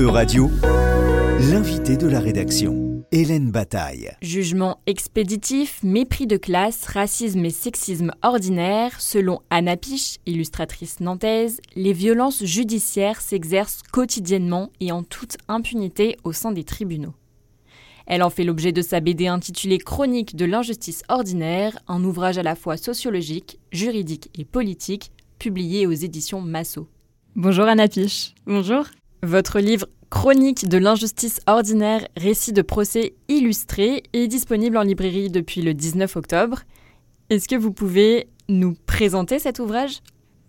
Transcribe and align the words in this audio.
E-Radio, 0.00 0.50
l'invité 1.50 1.98
de 1.98 2.06
la 2.06 2.20
rédaction, 2.20 3.04
Hélène 3.12 3.50
Bataille. 3.50 4.10
Jugement 4.22 4.80
expéditif, 4.86 5.82
mépris 5.82 6.26
de 6.26 6.38
classe, 6.38 6.86
racisme 6.86 7.44
et 7.44 7.50
sexisme 7.50 8.10
ordinaire, 8.22 8.98
selon 8.98 9.40
Anna 9.50 9.76
Piche, 9.76 10.16
illustratrice 10.24 11.00
nantaise, 11.00 11.60
les 11.76 11.92
violences 11.92 12.42
judiciaires 12.42 13.20
s'exercent 13.20 13.82
quotidiennement 13.92 14.70
et 14.80 14.90
en 14.90 15.02
toute 15.02 15.36
impunité 15.48 16.16
au 16.24 16.32
sein 16.32 16.52
des 16.52 16.64
tribunaux. 16.64 17.14
Elle 18.06 18.22
en 18.22 18.30
fait 18.30 18.44
l'objet 18.44 18.72
de 18.72 18.80
sa 18.80 19.00
BD 19.00 19.26
intitulée 19.26 19.76
Chronique 19.76 20.34
de 20.34 20.46
l'injustice 20.46 21.02
ordinaire, 21.10 21.78
un 21.88 22.02
ouvrage 22.04 22.38
à 22.38 22.42
la 22.42 22.54
fois 22.54 22.78
sociologique, 22.78 23.58
juridique 23.70 24.30
et 24.38 24.46
politique, 24.46 25.12
publié 25.38 25.86
aux 25.86 25.92
éditions 25.92 26.40
Massot. 26.40 26.88
Bonjour 27.36 27.66
Anna 27.66 27.86
Piche. 27.86 28.34
Bonjour. 28.46 28.86
Votre 29.22 29.60
livre 29.60 29.86
Chronique 30.08 30.68
de 30.68 30.78
l'injustice 30.78 31.40
ordinaire, 31.46 32.08
récit 32.16 32.52
de 32.52 32.62
procès 32.62 33.14
illustré 33.28 34.02
est 34.12 34.26
disponible 34.26 34.76
en 34.76 34.82
librairie 34.82 35.30
depuis 35.30 35.62
le 35.62 35.72
19 35.72 36.16
octobre. 36.16 36.62
Est-ce 37.28 37.46
que 37.46 37.54
vous 37.54 37.70
pouvez 37.70 38.26
nous 38.48 38.74
présenter 38.86 39.38
cet 39.38 39.60
ouvrage? 39.60 40.00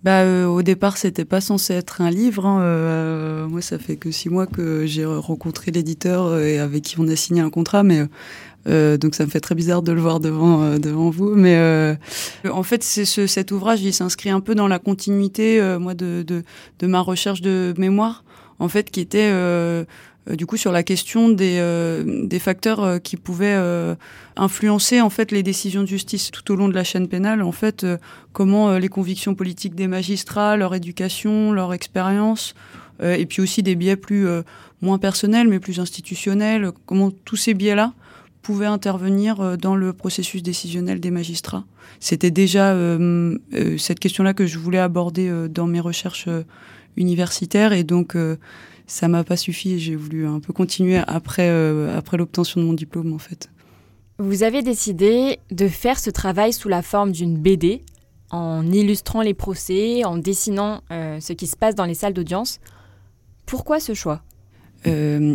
Bah, 0.04 0.22
euh, 0.22 0.48
au 0.48 0.64
départ, 0.64 0.98
c'était 0.98 1.26
pas 1.26 1.42
censé 1.42 1.73
être 1.73 2.02
un 2.02 2.09
livre. 2.09 2.48
Hein. 2.48 2.62
Euh, 2.62 3.48
moi, 3.48 3.62
ça 3.62 3.78
fait 3.78 3.98
que 3.98 4.09
six 4.09 4.30
mois 4.30 4.48
que 4.48 4.88
j'ai 4.88 5.06
rencontré 5.06 5.70
l'éditeur 5.70 6.26
euh, 6.26 6.64
avec 6.64 6.81
qui 6.84 7.00
on 7.00 7.08
a 7.08 7.16
signé 7.16 7.42
un 7.42 7.52
contrat, 7.52 7.84
mais 7.84 8.08
donc 8.66 9.16
ça 9.16 9.26
me 9.26 9.30
fait 9.30 9.40
très 9.40 9.56
bizarre 9.56 9.81
de 9.81 9.92
le 9.92 10.02
voir 10.02 10.20
devant 10.20 11.09
vous. 11.09 11.36
Mais 11.36 11.98
en 12.50 12.64
fait, 12.64 12.84
cet 12.84 13.52
ouvrage, 13.52 13.81
il 13.81 13.94
s'inscrit 13.94 14.30
un 14.30 14.40
peu 14.40 14.56
dans 14.56 14.67
la 14.67 14.80
continuité, 14.80 15.59
de 15.59 16.44
ma 16.88 17.02
recherche 17.02 17.42
de 17.42 17.73
mémoire 17.78 18.23
en 18.62 18.70
fait, 18.70 18.92
qui 18.92 19.00
était 19.00 19.30
euh, 19.32 19.84
euh, 20.30 20.36
du 20.36 20.46
coup 20.46 20.56
sur 20.56 20.72
la 20.72 20.84
question 20.84 21.30
des, 21.30 21.58
euh, 21.60 22.28
des 22.28 22.38
facteurs 22.38 23.02
qui 23.02 23.18
pouvaient 23.18 23.59
influencer 24.38 25.02
en 25.02 25.09
fait 25.09 25.31
les 25.31 25.42
décisions 25.42 25.81
de 25.81 25.88
justice 25.88 26.30
tout 26.30 26.50
au 26.53 26.56
long 26.56 26.70
de 26.70 26.76
la 26.76 26.84
chaîne 26.84 27.08
pénale. 27.08 27.42
En 27.42 27.52
fait, 27.52 27.86
comment 28.31 28.78
les 28.78 28.88
convictions 28.88 29.34
politiques 29.34 29.76
des 29.76 29.88
magistrats, 29.88 30.56
leur 30.58 30.76
éducation, 30.76 31.52
leur 31.52 31.73
expérience, 31.73 32.53
et 33.03 33.26
puis 33.26 33.42
aussi 33.42 33.64
des 33.64 33.76
biais 33.76 33.95
plus 33.95 34.28
moins 34.81 35.00
personnels 35.00 35.48
mais 35.48 35.59
plus 35.59 35.80
institutionnels, 35.80 36.72
comment 36.86 37.09
tous 37.25 37.36
ces 37.36 37.56
biais-là 37.56 37.94
pouvaient 38.44 38.68
intervenir 38.68 39.58
dans 39.58 39.75
le 39.75 39.92
processus 39.92 40.44
décisionnel 40.44 41.00
des 41.00 41.12
magistrats. 41.12 41.66
C'était 42.00 42.31
déjà 42.31 42.75
cette 43.78 44.00
question-là 44.00 44.36
que 44.36 44.46
je 44.46 44.59
voulais 44.59 44.80
aborder 44.80 45.31
dans 45.50 45.66
mes 45.66 45.80
recherches 45.80 46.28
universitaire 46.97 47.73
et 47.73 47.84
donc 47.84 48.16
euh, 48.16 48.38
ça 48.88 49.08
m'a 49.08 49.23
pas 49.23 49.38
suffi 49.38 49.73
et 49.73 49.80
j'ai 49.80 49.95
voulu 49.95 50.28
un 50.28 50.39
peu 50.39 50.53
continuer 50.53 50.97
après, 51.08 51.50
euh, 51.50 51.97
après 51.97 52.17
l'obtention 52.17 52.61
de 52.61 52.66
mon 52.66 52.73
diplôme 52.73 53.14
en 53.14 53.17
fait. 53.17 53.50
Vous 54.17 54.44
avez 54.44 54.61
décidé 54.61 55.39
de 55.50 55.67
faire 55.67 56.00
ce 56.00 56.09
travail 56.09 56.53
sous 56.53 56.69
la 56.69 56.81
forme 56.81 57.12
d'une 57.12 57.38
BD, 57.38 57.81
en 58.30 58.66
illustrant 58.72 59.22
les 59.22 59.34
procès, 59.34 60.06
en 60.06 60.17
dessinant 60.17 60.81
euh, 60.92 61.19
ce 61.19 61.34
qui 61.34 61.47
se 61.47 61.58
passe 61.58 61.75
dans 61.75 61.86
les 61.86 61.95
salles 61.95 62.14
d'audience. 62.14 62.59
Pourquoi 63.45 63.80
ce 63.80 63.94
choix? 63.94 64.22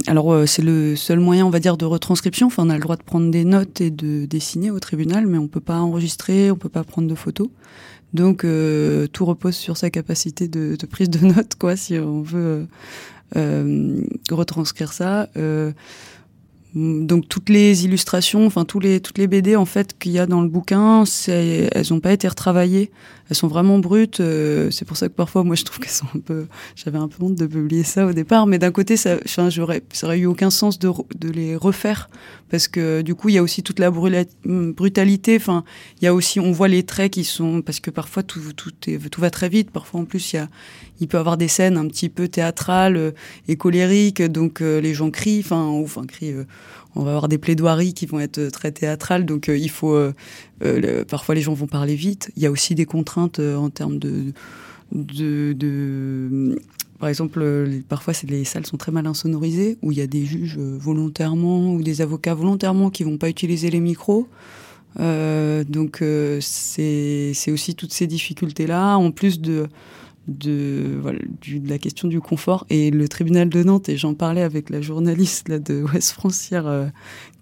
Alors 0.09 0.43
c'est 0.49 0.63
le 0.63 0.97
seul 0.97 1.21
moyen, 1.21 1.47
on 1.47 1.51
va 1.51 1.61
dire, 1.61 1.77
de 1.77 1.85
retranscription. 1.85 2.49
Enfin, 2.49 2.67
on 2.67 2.71
a 2.71 2.75
le 2.75 2.81
droit 2.81 2.97
de 2.97 3.05
prendre 3.05 3.31
des 3.31 3.45
notes 3.45 3.81
et 3.81 3.93
de 3.93 4.27
dessiner 4.27 4.73
au 4.73 4.81
tribunal, 4.81 5.29
mais 5.29 5.39
on 5.39 5.47
peut 5.47 5.61
pas 5.61 5.79
enregistrer, 5.79 6.51
on 6.51 6.57
peut 6.57 6.69
pas 6.69 6.83
prendre 6.83 7.07
de 7.07 7.15
photos. 7.15 7.47
Donc 8.17 8.45
euh, 8.45 9.07
tout 9.09 9.27
repose 9.27 9.55
sur 9.55 9.77
sa 9.77 9.91
capacité 9.91 10.49
de, 10.49 10.77
prise 10.91 11.11
de 11.11 11.19
notes, 11.35 11.55
quoi, 11.57 11.77
si 11.77 11.99
on 11.99 12.23
veut 12.23 12.67
euh, 13.37 13.37
euh 13.37 14.01
retranscrire 14.31 14.93
ça. 14.93 15.29
Euh, 16.77 17.05
donc 17.05 17.29
toutes 17.29 17.49
les 17.49 17.85
illustrations, 17.85 18.47
enfin 18.47 18.65
tous 18.65 18.81
les 18.81 19.01
toutes 19.01 19.19
les 19.19 19.27
BD 19.27 19.57
en 19.57 19.65
fait 19.65 19.99
qu'il 19.99 20.13
y 20.13 20.19
a 20.19 20.27
dans 20.27 20.43
le 20.43 20.49
bouquin, 20.49 21.05
elles 21.29 21.87
n'ont 21.91 22.01
pas 22.01 22.13
été 22.13 22.29
retravaillées 22.29 22.91
elles 23.29 23.37
sont 23.37 23.49
vraiment 23.49 23.79
brutes. 23.79 24.21
Euh, 24.21 24.71
c'est 24.71 24.85
pour 24.85 24.97
ça 24.97 25.09
que 25.09 25.15
parfois, 25.15 25.43
moi, 25.43 25.57
je 25.57 25.65
trouve 25.65 25.81
qu'elles 25.81 25.91
sont 25.91 26.07
un 26.15 26.21
peu. 26.21 26.47
J'avais 26.77 26.99
un 26.99 27.09
peu 27.09 27.25
honte 27.25 27.35
de 27.35 27.47
publier 27.47 27.83
ça 27.83 28.07
au 28.07 28.13
départ, 28.13 28.47
mais 28.47 28.59
d'un 28.59 28.71
côté, 28.71 28.97
ça, 28.97 29.17
enfin, 29.25 29.51
j'aurais, 29.51 29.83
ça 29.93 30.07
aurait 30.07 30.19
eu 30.19 30.27
aucun 30.27 30.51
sens 30.51 30.79
de, 30.79 30.91
de 31.19 31.31
les 31.31 31.57
refaire 31.57 32.09
parce 32.49 32.69
que 32.69 33.03
du 33.03 33.15
coup, 33.17 33.29
il 33.29 33.35
y 33.35 33.39
a 33.39 33.43
aussi 33.43 33.63
toute 33.63 33.81
la 33.81 33.91
brutalité. 33.91 35.37
Enfin, 35.37 35.65
il 36.01 36.05
y 36.05 36.09
a 36.09 36.15
aussi, 36.15 36.39
on 36.39 36.53
voit 36.53 36.69
les 36.69 36.85
traits 36.85 37.13
qui 37.13 37.25
sont 37.25 37.63
parce 37.63 37.81
que 37.81 37.91
parfois 37.91 38.23
tout 38.23 38.41
tout 38.53 38.71
tout 38.71 39.21
va 39.21 39.31
très 39.31 39.49
vite. 39.49 39.71
Parfois, 39.71 40.01
en 40.01 40.05
plus, 40.05 40.33
il 40.33 40.37
y 40.37 40.39
a, 40.39 40.49
il 41.01 41.09
peut 41.09 41.19
avoir 41.19 41.37
des 41.37 41.49
scènes 41.49 41.77
un 41.77 41.87
petit 41.89 42.09
peu 42.09 42.29
théâtrales 42.29 42.97
euh, 42.97 43.11
et 43.49 43.57
colériques, 43.57 44.23
donc 44.23 44.61
euh, 44.61 44.81
les 44.81 44.95
gens 44.95 45.11
crient, 45.11 45.41
enfin, 45.45 45.63
enfin, 45.63 46.07
crient 46.07 46.35
on 46.97 47.05
va 47.05 47.11
avoir 47.11 47.29
des 47.29 47.39
plaidoiries 47.39 47.95
qui 47.95 48.07
vont 48.07 48.21
être 48.21 48.49
très 48.49 48.73
théâtrales, 48.73 49.25
donc 49.25 49.49
il 49.49 49.71
faut 49.71 49.97
parfois 51.09 51.35
les 51.35 51.43
gens 51.43 51.55
vont 51.55 51.67
parler 51.67 51.95
vite. 51.95 52.31
Il 52.37 52.43
y 52.43 52.47
a 52.47 52.51
aussi 52.51 52.75
des 52.75 52.87
contraintes 52.87 53.39
euh, 53.39 53.57
en 53.57 53.71
termes 53.71 53.99
de, 53.99 54.33
par 56.99 57.09
exemple, 57.09 57.41
euh, 57.43 57.81
parfois 57.89 58.15
les 58.29 58.45
salles 58.45 58.67
sont 58.67 58.77
très 58.77 58.93
mal 58.93 59.07
insonorisées, 59.07 59.79
où 59.83 59.93
il 59.93 59.99
y 59.99 60.01
a 60.01 60.07
des 60.07 60.25
juges 60.25 60.57
euh, 60.59 60.77
volontairement 60.79 61.73
ou 61.75 61.83
des 61.83 62.01
avocats 62.01 62.35
volontairement 62.35 62.91
qui 62.91 63.05
vont 63.05 63.19
pas 63.19 63.29
utiliser 63.29 63.71
les 63.71 63.81
micros. 63.81 64.29
donc 64.99 66.03
c'est 66.41 67.53
aussi 67.53 67.75
toutes 67.75 67.93
ces 67.93 68.07
difficultés 68.07 68.67
là, 68.67 68.97
en 68.97 69.11
plus 69.11 69.41
de 69.41 69.67
de, 70.29 70.99
voilà, 71.01 71.19
de 71.19 71.69
la 71.69 71.79
question 71.79 72.09
du 72.09 72.21
confort. 72.21 72.67
Et 72.71 72.91
le 72.91 73.09
tribunal 73.09 73.49
de 73.49 73.63
Nantes 73.63 73.89
et 73.89 73.97
j'en 73.97 74.15
parlais 74.15 74.43
avec 74.43 74.71
la 74.71 74.81
journaliste 74.81 75.49
là, 75.49 75.59
de 75.59 75.83
Ouest 75.93 76.13
Frontière 76.13 76.67
euh, 76.67 76.87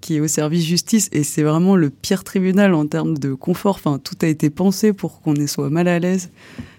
qui 0.00 0.16
est 0.16 0.20
au 0.20 0.28
service 0.28 0.64
justice 0.64 1.08
et 1.12 1.24
c'est 1.24 1.42
vraiment 1.42 1.76
le 1.76 1.90
pire 1.90 2.24
tribunal 2.24 2.74
en 2.74 2.86
termes 2.86 3.18
de 3.18 3.34
confort. 3.34 3.76
Enfin 3.76 3.98
tout 3.98 4.16
a 4.22 4.26
été 4.26 4.50
pensé 4.50 4.92
pour 4.92 5.20
qu'on 5.20 5.34
soit 5.46 5.70
mal 5.70 5.88
à 5.88 5.98
l'aise. 5.98 6.30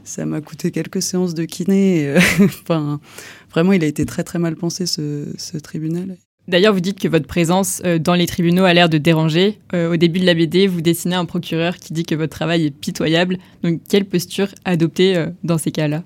Ça 0.04 0.26
m'a 0.26 0.42
coûté 0.42 0.72
quelques 0.72 1.02
séances 1.02 1.34
de 1.34 1.46
kiné 1.46 2.08
euh, 2.08 2.20
enfin 2.44 3.00
vraiment 3.52 3.74
il 3.74 3.84
a 3.84 3.88
été 3.88 4.06
très 4.06 4.24
très 4.24 4.38
mal 4.40 4.56
pensé 4.56 4.86
ce, 4.86 5.26
ce 5.38 5.58
tribunal 5.58 6.18
D'ailleurs, 6.48 6.74
vous 6.74 6.80
dites 6.80 7.00
que 7.00 7.08
votre 7.08 7.26
présence 7.26 7.82
euh, 7.86 7.98
dans 7.98 8.14
les 8.14 8.28
tribunaux 8.28 8.66
a 8.66 8.74
l'air 8.74 8.88
de 8.88 9.00
déranger. 9.00 9.60
Euh, 9.74 9.94
au 9.94 9.98
début 9.98 10.20
de 10.20 10.26
la 10.26 10.36
BD, 10.36 10.68
vous 10.68 10.82
dessinez 10.82 11.16
un 11.16 11.26
procureur 11.26 11.78
qui 11.78 11.92
dit 11.94 12.06
que 12.06 12.14
votre 12.14 12.36
travail 12.36 12.66
est 12.66 12.72
pitoyable. 12.72 13.38
Donc, 13.64 13.82
quelle 13.90 14.06
posture 14.06 14.50
adopter 14.64 15.18
euh, 15.18 15.28
dans 15.44 15.58
ces 15.58 15.72
cas-là? 15.72 16.04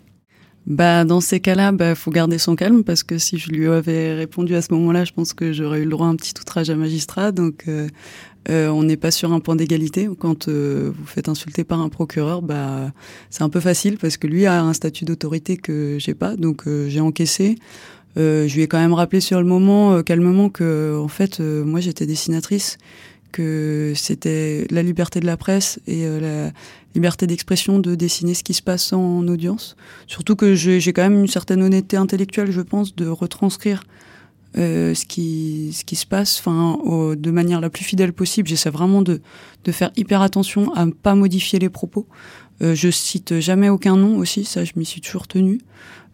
Bah, 0.65 1.03
dans 1.03 1.19
ces 1.19 1.41
cas-là, 1.41 1.73
bah, 1.73 1.93
faut 1.93 2.11
garder 2.11 2.37
son 2.37 2.55
calme 2.55 2.83
parce 2.83 3.03
que 3.03 3.17
si 3.17 3.37
je 3.37 3.49
lui 3.49 3.67
avais 3.67 4.13
répondu 4.13 4.55
à 4.55 4.61
ce 4.61 4.73
moment-là, 4.73 5.03
je 5.03 5.11
pense 5.11 5.33
que 5.33 5.51
j'aurais 5.51 5.79
eu 5.79 5.83
le 5.83 5.89
droit 5.89 6.07
à 6.07 6.09
un 6.09 6.15
petit 6.15 6.33
outrage 6.39 6.69
à 6.69 6.75
magistrat. 6.75 7.31
Donc, 7.31 7.65
on 8.47 8.83
n'est 8.83 8.97
pas 8.97 9.09
sur 9.09 9.33
un 9.33 9.39
point 9.39 9.55
d'égalité. 9.55 10.07
Quand 10.19 10.47
vous 10.47 11.05
faites 11.05 11.27
insulter 11.27 11.63
par 11.63 11.81
un 11.81 11.89
procureur, 11.89 12.41
bah, 12.43 12.91
c'est 13.29 13.41
un 13.41 13.49
peu 13.49 13.59
facile 13.59 13.97
parce 13.97 14.17
que 14.17 14.27
lui 14.27 14.45
a 14.45 14.61
un 14.61 14.73
statut 14.73 15.05
d'autorité 15.05 15.57
que 15.57 15.97
j'ai 15.97 16.13
pas. 16.13 16.35
Donc, 16.35 16.65
j'ai 16.87 16.99
encaissé. 16.99 17.55
Euh, 18.19 18.47
je 18.47 18.55
lui 18.55 18.63
ai 18.63 18.67
quand 18.67 18.79
même 18.79 18.93
rappelé 18.93 19.21
sur 19.21 19.39
le 19.39 19.47
moment, 19.47 19.93
euh, 19.93 20.01
calmement, 20.03 20.49
que 20.49 20.99
en 20.99 21.07
fait, 21.07 21.39
euh, 21.39 21.63
moi 21.63 21.79
j'étais 21.79 22.05
dessinatrice, 22.05 22.77
que 23.31 23.93
c'était 23.95 24.67
la 24.71 24.83
liberté 24.83 25.19
de 25.19 25.25
la 25.25 25.37
presse 25.37 25.79
et 25.85 26.03
la 26.07 26.51
liberté 26.95 27.27
d'expression 27.27 27.77
de 27.77 27.93
dessiner 27.93 28.33
ce 28.33 28.43
qui 28.43 28.55
se 28.55 28.63
passe 28.63 28.91
en 28.91 29.27
audience. 29.27 29.75
Surtout 30.07 30.35
que 30.35 30.55
j'ai 30.55 30.93
quand 30.93 31.03
même 31.03 31.19
une 31.19 31.27
certaine 31.27 31.61
honnêteté 31.61 31.95
intellectuelle, 31.95 32.51
je 32.51 32.61
pense, 32.61 32.95
de 32.95 33.07
retranscrire 33.07 33.83
ce 34.55 35.05
qui 35.05 35.69
ce 35.77 35.85
qui 35.85 35.95
se 35.95 36.07
passe, 36.07 36.39
enfin, 36.39 36.79
de 37.15 37.29
manière 37.29 37.61
la 37.61 37.69
plus 37.69 37.83
fidèle 37.83 38.13
possible. 38.13 38.47
J'essaie 38.49 38.71
vraiment 38.71 39.03
de 39.03 39.21
de 39.63 39.71
faire 39.71 39.91
hyper 39.95 40.23
attention 40.23 40.73
à 40.73 40.87
ne 40.87 40.91
pas 40.91 41.13
modifier 41.13 41.59
les 41.59 41.69
propos. 41.69 42.07
je 42.61 42.89
cite 42.89 43.39
jamais 43.39 43.69
aucun 43.69 43.95
nom 43.95 44.17
aussi, 44.17 44.43
ça 44.43 44.65
je 44.65 44.71
m'y 44.75 44.85
suis 44.85 45.01
toujours 45.01 45.27
tenue. 45.27 45.59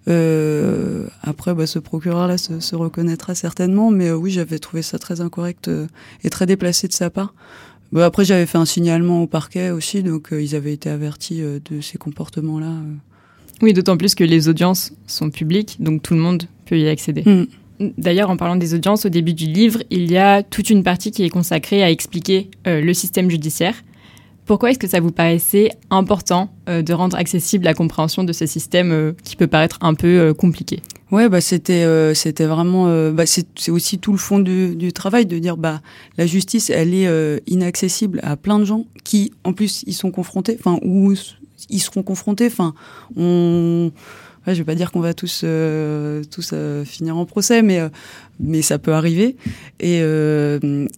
Euh, 0.08 1.08
après, 1.24 1.54
bah, 1.56 1.66
ce 1.66 1.80
procureur-là 1.80 2.38
se, 2.38 2.60
se, 2.60 2.76
reconnaîtra 2.76 3.34
certainement, 3.34 3.92
mais 3.92 4.10
euh, 4.10 4.16
oui, 4.16 4.32
j'avais 4.32 4.60
trouvé 4.60 4.82
ça 4.82 5.00
très 5.00 5.22
incorrect 5.22 5.68
euh, 5.68 5.88
et 6.24 6.30
très 6.30 6.46
déplacé 6.46 6.88
de 6.88 6.94
sa 6.94 7.10
part. 7.10 7.34
Bah, 7.92 8.06
après, 8.06 8.24
j'avais 8.24 8.46
fait 8.46 8.58
un 8.58 8.66
signalement 8.66 9.24
au 9.24 9.28
parquet 9.28 9.72
aussi, 9.72 10.04
donc 10.04 10.30
ils 10.32 10.56
avaient 10.56 10.74
été 10.74 10.90
avertis 10.90 11.42
de 11.42 11.82
ces 11.82 11.98
comportements-là. 11.98 12.72
Oui, 13.62 13.74
d'autant 13.74 13.98
plus 13.98 14.16
que 14.16 14.24
les 14.24 14.50
audiences 14.50 14.92
sont 15.08 15.30
publiques, 15.30 15.78
donc 15.80 16.02
tout 16.02 16.14
le 16.14 16.20
monde 16.20 16.44
peut 16.66 16.78
y 16.78 16.88
accéder. 16.88 17.24
Mm. 17.24 17.46
D'ailleurs, 17.98 18.30
en 18.30 18.38
parlant 18.38 18.56
des 18.56 18.74
audiences, 18.74 19.06
au 19.06 19.10
début 19.10 19.34
du 19.34 19.46
livre, 19.46 19.82
il 19.90 20.12
y 20.12 20.18
a 20.18 20.44
toute 20.44 20.70
une 20.70 20.84
partie 20.84 21.12
qui 21.12 21.24
est 21.24 21.30
consacrée 21.30 21.84
à 21.84 21.92
expliquer 21.92 22.50
le 22.66 22.94
système 22.94 23.30
judiciaire. 23.30 23.76
Pourquoi 24.46 24.70
est-ce 24.70 24.80
que 24.80 24.88
ça 24.88 25.00
vous 25.00 25.12
paraissait 25.12 25.72
important 25.90 26.50
euh, 26.70 26.84
de 26.84 26.94
rendre 26.94 27.18
accessible 27.18 27.66
la 27.66 27.74
compréhension 27.74 28.24
de 28.24 28.32
ce 28.32 28.46
système 28.46 28.92
euh, 28.92 29.14
qui 29.24 29.36
peut 29.36 29.48
paraître 29.48 29.80
un 29.82 29.96
peu 29.96 30.20
euh, 30.20 30.34
compliqué? 30.34 30.82
Ouais, 31.12 31.30
bah 31.30 31.40
c'était 31.40 31.86
c'était 32.16 32.46
vraiment 32.46 33.12
bah 33.12 33.26
c'est 33.28 33.70
aussi 33.70 34.00
tout 34.00 34.12
le 34.12 34.18
fond 34.18 34.40
du, 34.40 34.76
du, 34.76 34.92
travail 34.92 35.28
de 35.28 35.38
dire 35.38 35.56
bah 35.56 35.82
la 36.18 36.26
justice 36.26 36.72
elle 36.72 36.96
est 36.96 37.08
inaccessible 37.46 38.20
à 38.24 38.36
plein 38.36 38.58
de 38.58 38.66
gens 38.66 38.86
qui 39.04 39.32
en 39.44 39.54
plus 39.54 39.84
ils 39.86 39.94
sont 39.94 40.10
confrontés 40.10 40.58
enfin 40.60 40.80
ou 40.84 41.14
ils 41.70 41.80
seront 41.80 42.02
confrontés 42.02 42.48
enfin 42.48 42.74
on 43.16 43.92
je 44.48 44.54
vais 44.54 44.64
pas 44.64 44.76
dire 44.76 44.92
qu'on 44.92 45.00
va 45.00 45.14
tous 45.14 45.46
tous 46.32 46.54
finir 46.86 47.18
en 47.18 47.26
procès, 47.26 47.62
mais 47.62 47.80
mais 48.40 48.62
ça 48.62 48.78
peut 48.80 48.94
arriver. 48.94 49.36
Et 49.80 50.00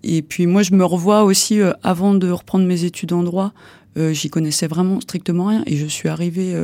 et 0.04 0.22
puis 0.22 0.48
moi, 0.48 0.64
je 0.64 0.74
me 0.74 0.84
revois 0.84 1.24
aussi 1.24 1.60
avant 1.84 2.14
de 2.14 2.30
reprendre 2.30 2.66
mes 2.66 2.84
études 2.84 3.14
en 3.14 3.24
droit. 3.24 3.54
J'y 3.96 4.30
connaissais 4.30 4.68
vraiment 4.68 5.02
strictement 5.02 5.46
rien 5.48 5.64
et 5.66 5.76
je 5.76 5.88
suis 5.88 6.10
arrivée 6.10 6.56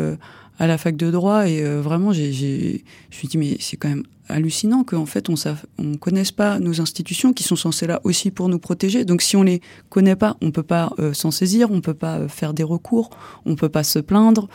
à 0.59 0.67
la 0.67 0.77
fac 0.77 0.95
de 0.95 1.09
droit 1.11 1.47
et 1.47 1.63
euh, 1.63 1.81
vraiment 1.81 2.13
j'ai 2.13 2.31
je 2.31 2.77
me 2.77 2.79
suis 3.11 3.27
dit 3.27 3.37
mais 3.37 3.57
c'est 3.59 3.77
quand 3.77 3.89
même 3.89 4.03
hallucinant 4.29 4.83
qu'en 4.83 5.05
fait 5.05 5.29
on 5.29 5.83
ne 5.83 5.97
connaisse 5.97 6.31
pas 6.31 6.59
nos 6.59 6.79
institutions 6.79 7.33
qui 7.33 7.43
sont 7.43 7.55
censées 7.55 7.87
là 7.87 7.99
aussi 8.03 8.31
pour 8.31 8.49
nous 8.49 8.59
protéger 8.59 9.03
donc 9.03 9.21
si 9.21 9.35
on 9.35 9.43
les 9.43 9.61
connaît 9.89 10.15
pas 10.15 10.37
on 10.41 10.51
peut 10.51 10.63
pas 10.63 10.93
euh, 10.99 11.13
s'en 11.13 11.31
saisir 11.31 11.71
on 11.71 11.81
peut 11.81 11.93
pas 11.93 12.19
euh, 12.19 12.27
faire 12.27 12.53
des 12.53 12.63
recours 12.63 13.09
on 13.45 13.55
peut 13.55 13.69
pas 13.69 13.83
se 13.83 13.99
plaindre 13.99 14.47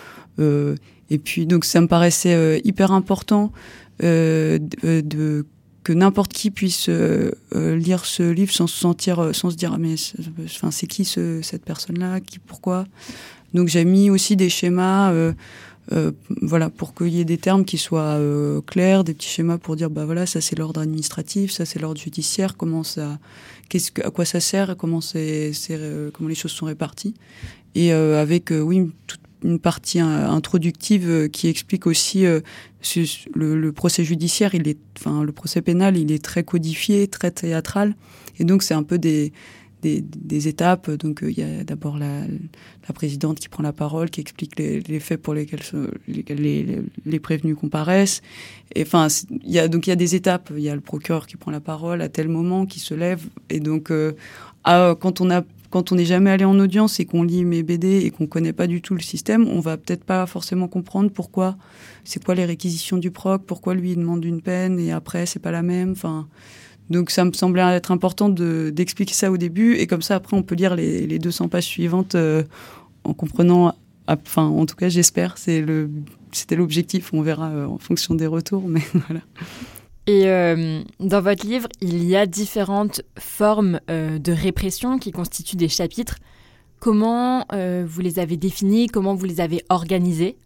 et 1.11 1.19
puis 1.19 1.47
donc 1.47 1.65
ça 1.65 1.81
me 1.81 1.87
paraissait 1.87 2.61
hyper 2.65 2.93
important 2.93 3.53
de, 4.01 4.61
de 4.83 5.47
que 5.85 5.93
n'importe 5.93 6.33
qui 6.33 6.51
puisse 6.51 6.89
lire 7.55 8.05
ce 8.05 8.31
livre 8.31 8.53
sans 8.53 8.67
se 8.67 8.79
sentir 8.79 9.35
sans 9.35 9.51
se 9.51 9.57
dire 9.57 9.73
ah, 9.75 9.79
mais 9.79 9.95
enfin 10.45 10.71
c'est 10.71 10.87
qui 10.87 11.05
ce, 11.05 11.41
cette 11.43 11.65
personne 11.65 11.99
là 11.99 12.21
qui 12.21 12.39
pourquoi? 12.39 12.87
Donc 13.55 13.69
j'ai 13.69 13.85
mis 13.85 14.11
aussi 14.11 14.37
des 14.37 14.51
schémas 14.51 15.13
euh, 15.93 16.13
voilà, 16.43 16.69
pour 16.69 16.95
qu'il 16.95 17.09
y 17.09 17.21
ait 17.21 17.25
des 17.25 17.39
termes 17.39 17.65
qui 17.65 17.79
soient 17.79 18.17
euh, 18.19 18.61
clairs, 18.61 19.05
des 19.05 19.15
petits 19.15 19.29
schémas 19.29 19.57
pour 19.57 19.75
dire, 19.75 19.89
bah 19.89 20.05
voilà, 20.05 20.27
ça 20.27 20.41
c'est 20.41 20.59
l'ordre 20.59 20.81
administratif, 20.81 21.51
ça 21.51 21.65
c'est 21.65 21.79
l'ordre 21.79 21.99
judiciaire, 21.99 22.57
comment 22.57 22.85
ça, 22.85 23.19
qu'est-ce 23.71 23.93
que, 23.93 24.07
à 24.07 24.11
quoi 24.11 24.27
ça 24.27 24.41
sert, 24.41 24.77
comment 24.77 25.01
c'est, 25.01 25.53
euh, 25.71 26.11
comment 26.13 26.29
les 26.29 26.35
choses 26.35 26.53
sont 26.53 26.67
réparties, 26.67 27.15
et 27.75 27.93
avec, 27.93 28.51
oui, 28.51 28.91
toute 29.07 29.21
une 29.45 29.59
partie 29.59 30.01
introductive 30.01 31.29
qui 31.31 31.49
explique 31.49 31.87
aussi 31.87 32.25
le, 32.25 32.43
le, 33.35 33.73
procès 33.73 34.05
judiciaire, 34.05 34.55
il 34.55 34.67
est, 34.69 34.79
enfin, 34.99 35.23
le 35.23 35.33
procès 35.33 35.63
pénal, 35.63 35.97
il 35.97 36.11
est 36.11 36.25
très 36.25 36.43
codifié, 36.43 37.09
très 37.09 37.31
théâtral, 37.31 37.95
et 38.39 38.45
donc 38.45 38.63
c'est 38.63 38.75
un 38.75 38.83
peu 38.83 38.99
des 38.99 39.33
des, 39.83 40.49
étapes. 40.49 40.91
Donc 40.91 41.23
euh, 41.23 41.31
il 41.31 41.39
y 41.39 41.43
a 41.43 41.65
d'abord 41.65 41.99
la, 41.99 42.25
présidente 42.95 43.39
qui 43.39 43.49
prend 43.49 43.63
la 43.63 43.73
parole, 43.73 44.11
qui 44.11 44.21
explique 44.21 44.59
les, 44.59 45.01
faits 45.01 45.21
pour 45.21 45.35
lesquels, 45.35 45.61
les, 46.07 47.21
prévenus 47.21 47.57
comparaissent. 47.57 48.23
Et 48.75 48.83
enfin, 48.83 49.09
y 49.45 49.59
a 49.59 49.69
donc 49.69 49.87
il 49.87 49.91
y 49.91 49.93
a 49.93 49.97
des 49.97 50.15
étapes. 50.15 50.51
Il 50.57 50.63
y 50.63 50.71
a 50.71 50.75
le 50.75 50.81
procureur 50.81 51.27
qui 51.27 51.37
prend 51.37 51.51
la 51.51 51.61
parole 51.61 52.03
à 52.03 52.09
tel 52.09 52.29
moment, 52.29 52.67
qui 52.67 52.81
se 52.81 52.95
lève. 52.95 53.25
Et 53.51 53.61
donc 53.61 53.91
euh, 53.91 54.13
quand 54.65 55.21
on 55.21 55.31
a 55.31 55.43
quand 55.71 55.93
on 55.93 55.97
n'est 55.97 56.05
jamais 56.05 56.31
allé 56.31 56.45
en 56.45 56.59
audience 56.59 56.99
et 57.01 57.05
qu'on 57.05 57.23
lit 57.23 57.45
mes 57.45 57.63
BD 57.63 57.99
et 57.99 58.11
qu'on 58.11 58.27
connaît 58.27 58.53
pas 58.53 58.67
du 58.67 58.81
tout 58.81 58.95
le 58.95 59.01
système, 59.01 59.47
on 59.49 59.61
va 59.61 59.77
peut-être 59.77 60.05
pas 60.05 60.25
forcément 60.27 60.69
comprendre 60.69 61.11
pourquoi, 61.11 61.57
c'est 62.05 62.23
quoi 62.23 62.35
les 62.35 62.45
réquisitions 62.45 62.97
du 62.97 63.11
proc, 63.11 63.43
pourquoi 63.45 63.75
lui 63.75 63.93
il 63.93 63.97
demande 63.97 64.25
une 64.25 64.41
peine 64.41 64.79
et 64.79 64.93
après 64.93 65.27
c'est 65.27 65.41
pas 65.41 65.51
la 65.51 65.63
même. 65.63 65.93
Enfin, 65.93 66.27
donc 66.91 67.11
ça 67.11 67.25
me 67.25 67.33
semblait 67.33 67.63
être 67.75 67.91
important 67.91 68.29
d'expliquer 68.29 69.15
ça 69.15 69.31
au 69.31 69.37
début 69.37 69.75
et 69.75 69.87
comme 69.87 70.03
ça 70.03 70.15
après 70.15 70.37
on 70.37 70.43
peut 70.43 70.55
lire 70.55 70.75
les, 70.75 71.07
les 71.07 71.19
200 71.19 71.49
pages 71.49 71.65
suivantes 71.65 72.15
euh, 72.15 72.45
en 73.05 73.13
comprenant, 73.13 73.75
enfin 74.07 74.47
en 74.47 74.65
tout 74.65 74.77
cas 74.77 74.89
j'espère, 74.89 75.37
c'était 75.37 76.57
l'objectif, 76.57 77.13
on 77.13 77.21
verra 77.21 77.51
euh, 77.51 77.67
en 77.67 77.79
fonction 77.79 78.15
des 78.15 78.27
retours, 78.27 78.67
mais 78.69 78.83
voilà. 78.95 79.21
Et 80.09 80.27
euh, 80.27 80.83
dans 81.01 81.21
votre 81.21 81.47
livre, 81.47 81.69
il 81.83 82.03
y 82.03 82.17
a 82.17 82.25
différentes 82.25 83.03
formes 83.19 83.79
de 83.89 84.33
répression 84.33 84.99
qui 84.99 85.13
constituent 85.13 85.57
des 85.57 85.69
chapitres. 85.69 86.17
Comment 86.81 87.47
vous 87.51 88.01
les 88.01 88.19
avez 88.19 88.39
définies 88.39 88.87
Comment 88.87 89.15
vous 89.15 89.27
les 89.27 89.41
avez 89.41 89.63
organisées 89.69 90.37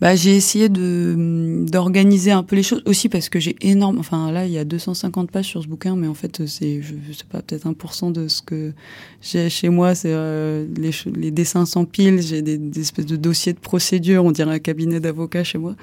bah, 0.00 0.14
j'ai 0.14 0.36
essayé 0.36 0.68
de 0.68 1.64
d'organiser 1.70 2.30
un 2.30 2.42
peu 2.42 2.54
les 2.54 2.62
choses 2.62 2.82
aussi 2.84 3.08
parce 3.08 3.30
que 3.30 3.40
j'ai 3.40 3.56
énorme. 3.62 3.98
Enfin 3.98 4.30
là, 4.30 4.44
il 4.44 4.52
y 4.52 4.58
a 4.58 4.64
250 4.64 5.30
pages 5.30 5.46
sur 5.46 5.62
ce 5.62 5.68
bouquin, 5.68 5.96
mais 5.96 6.06
en 6.06 6.12
fait, 6.12 6.46
c'est 6.46 6.82
je, 6.82 7.12
sais 7.12 7.24
pas 7.30 7.40
peut-être 7.40 7.66
1% 7.66 8.12
de 8.12 8.28
ce 8.28 8.42
que 8.42 8.72
j'ai 9.22 9.48
chez 9.48 9.70
moi. 9.70 9.94
C'est 9.94 10.12
euh, 10.12 10.66
les, 10.76 10.90
les 11.14 11.30
dessins 11.30 11.64
s'empilent. 11.64 12.20
J'ai 12.20 12.42
des, 12.42 12.78
espèces 12.78 13.06
de 13.06 13.16
dossiers 13.16 13.54
de 13.54 13.58
procédure. 13.58 14.24
On 14.24 14.32
dirait 14.32 14.54
un 14.54 14.58
cabinet 14.58 15.00
d'avocats 15.00 15.44
chez 15.44 15.58
moi. 15.58 15.74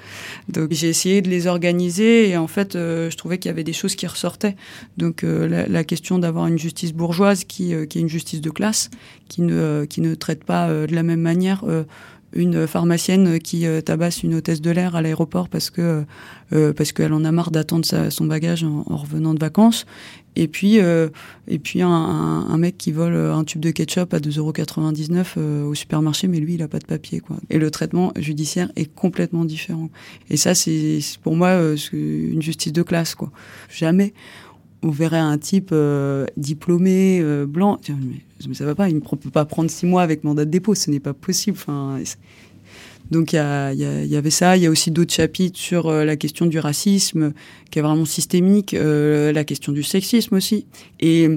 Donc 0.48 0.70
j'ai 0.70 0.88
essayé 0.88 1.20
de 1.20 1.28
les 1.28 1.48
organiser 1.48 2.28
et 2.28 2.36
en 2.36 2.46
fait, 2.46 2.76
euh, 2.76 3.10
je 3.10 3.16
trouvais 3.16 3.38
qu'il 3.38 3.48
y 3.48 3.52
avait 3.52 3.64
des 3.64 3.72
choses 3.72 3.96
qui 3.96 4.06
ressortaient. 4.06 4.54
Donc 4.96 5.24
euh, 5.24 5.48
la, 5.48 5.66
la, 5.66 5.82
question 5.82 6.20
d'avoir 6.20 6.46
une 6.46 6.58
justice 6.58 6.92
bourgeoise 6.92 7.44
qui 7.44 7.72
qui 7.88 7.98
est 7.98 8.00
une 8.00 8.08
justice 8.08 8.40
de 8.40 8.50
classe, 8.50 8.90
qui 9.28 9.42
ne 9.42 9.86
qui 9.86 10.00
ne 10.00 10.14
traite 10.14 10.44
pas 10.44 10.68
de 10.68 10.94
la 10.94 11.02
même 11.02 11.20
manière 11.20 11.64
une 12.34 12.66
pharmacienne 12.66 13.38
qui 13.38 13.66
euh, 13.66 13.80
tabasse 13.80 14.22
une 14.22 14.34
hôtesse 14.34 14.60
de 14.60 14.70
l'air 14.70 14.96
à 14.96 15.02
l'aéroport 15.02 15.48
parce 15.48 15.70
que 15.70 16.04
euh, 16.52 16.72
parce 16.72 16.92
qu'elle 16.92 17.12
en 17.12 17.24
a 17.24 17.32
marre 17.32 17.50
d'attendre 17.50 17.86
son 18.10 18.24
bagage 18.26 18.64
en, 18.64 18.82
revenant 18.96 19.34
de 19.34 19.38
vacances. 19.38 19.86
Et 20.36 20.48
puis 20.48 20.80
euh, 20.80 21.08
et 21.46 21.58
puis 21.58 21.80
un, 21.80 21.88
un, 21.88 22.58
mec 22.58 22.76
qui 22.76 22.90
vole 22.90 23.14
un 23.14 23.44
tube 23.44 23.60
de 23.60 23.70
ketchup 23.70 24.12
à 24.12 24.18
2,99€ 24.18 25.38
au 25.62 25.74
supermarché, 25.74 26.26
mais 26.26 26.40
lui 26.40 26.54
il 26.54 26.62
a 26.62 26.68
pas 26.68 26.80
de 26.80 26.86
papier 26.86 27.20
quoi. 27.20 27.36
Et 27.50 27.58
le 27.58 27.70
traitement 27.70 28.12
judiciaire 28.16 28.70
est 28.74 28.92
complètement 28.92 29.44
différent. 29.44 29.90
Et 30.30 30.36
ça 30.36 30.54
c'est 30.54 31.00
pour 31.22 31.36
moi 31.36 31.56
une 31.92 32.42
justice 32.42 32.72
de 32.72 32.82
classe 32.82 33.14
quoi. 33.14 33.30
Jamais 33.68 34.12
on 34.84 34.90
verrait 34.90 35.18
un 35.18 35.38
type 35.38 35.70
euh, 35.72 36.26
diplômé, 36.36 37.18
euh, 37.20 37.46
blanc. 37.46 37.80
Mais, 37.88 38.20
mais, 38.46 38.54
ça 38.54 38.66
va 38.66 38.74
pas, 38.74 38.88
il 38.88 38.96
ne 38.96 39.00
peut 39.00 39.30
pas 39.30 39.46
prendre 39.46 39.70
six 39.70 39.86
mois 39.86 40.02
avec 40.02 40.24
mandat 40.24 40.44
de 40.44 40.50
dépôt, 40.50 40.74
ce 40.74 40.90
n'est 40.90 41.00
pas 41.00 41.14
possible. 41.14 41.56
Donc 43.10 43.32
il 43.32 43.36
y, 43.36 44.16
avait 44.16 44.30
ça, 44.30 44.56
il 44.56 44.62
y 44.62 44.66
a 44.66 44.70
aussi 44.70 44.90
d'autres 44.90 45.12
chapitres 45.12 45.58
sur 45.58 45.88
euh, 45.88 46.04
la 46.04 46.16
question 46.16 46.46
du 46.46 46.58
racisme, 46.58 47.32
qui 47.70 47.78
est 47.78 47.82
vraiment 47.82 48.04
systémique, 48.04 48.72
la 48.78 49.44
question 49.44 49.72
du 49.72 49.82
sexisme 49.82 50.34
aussi, 50.34 50.66
et 51.00 51.28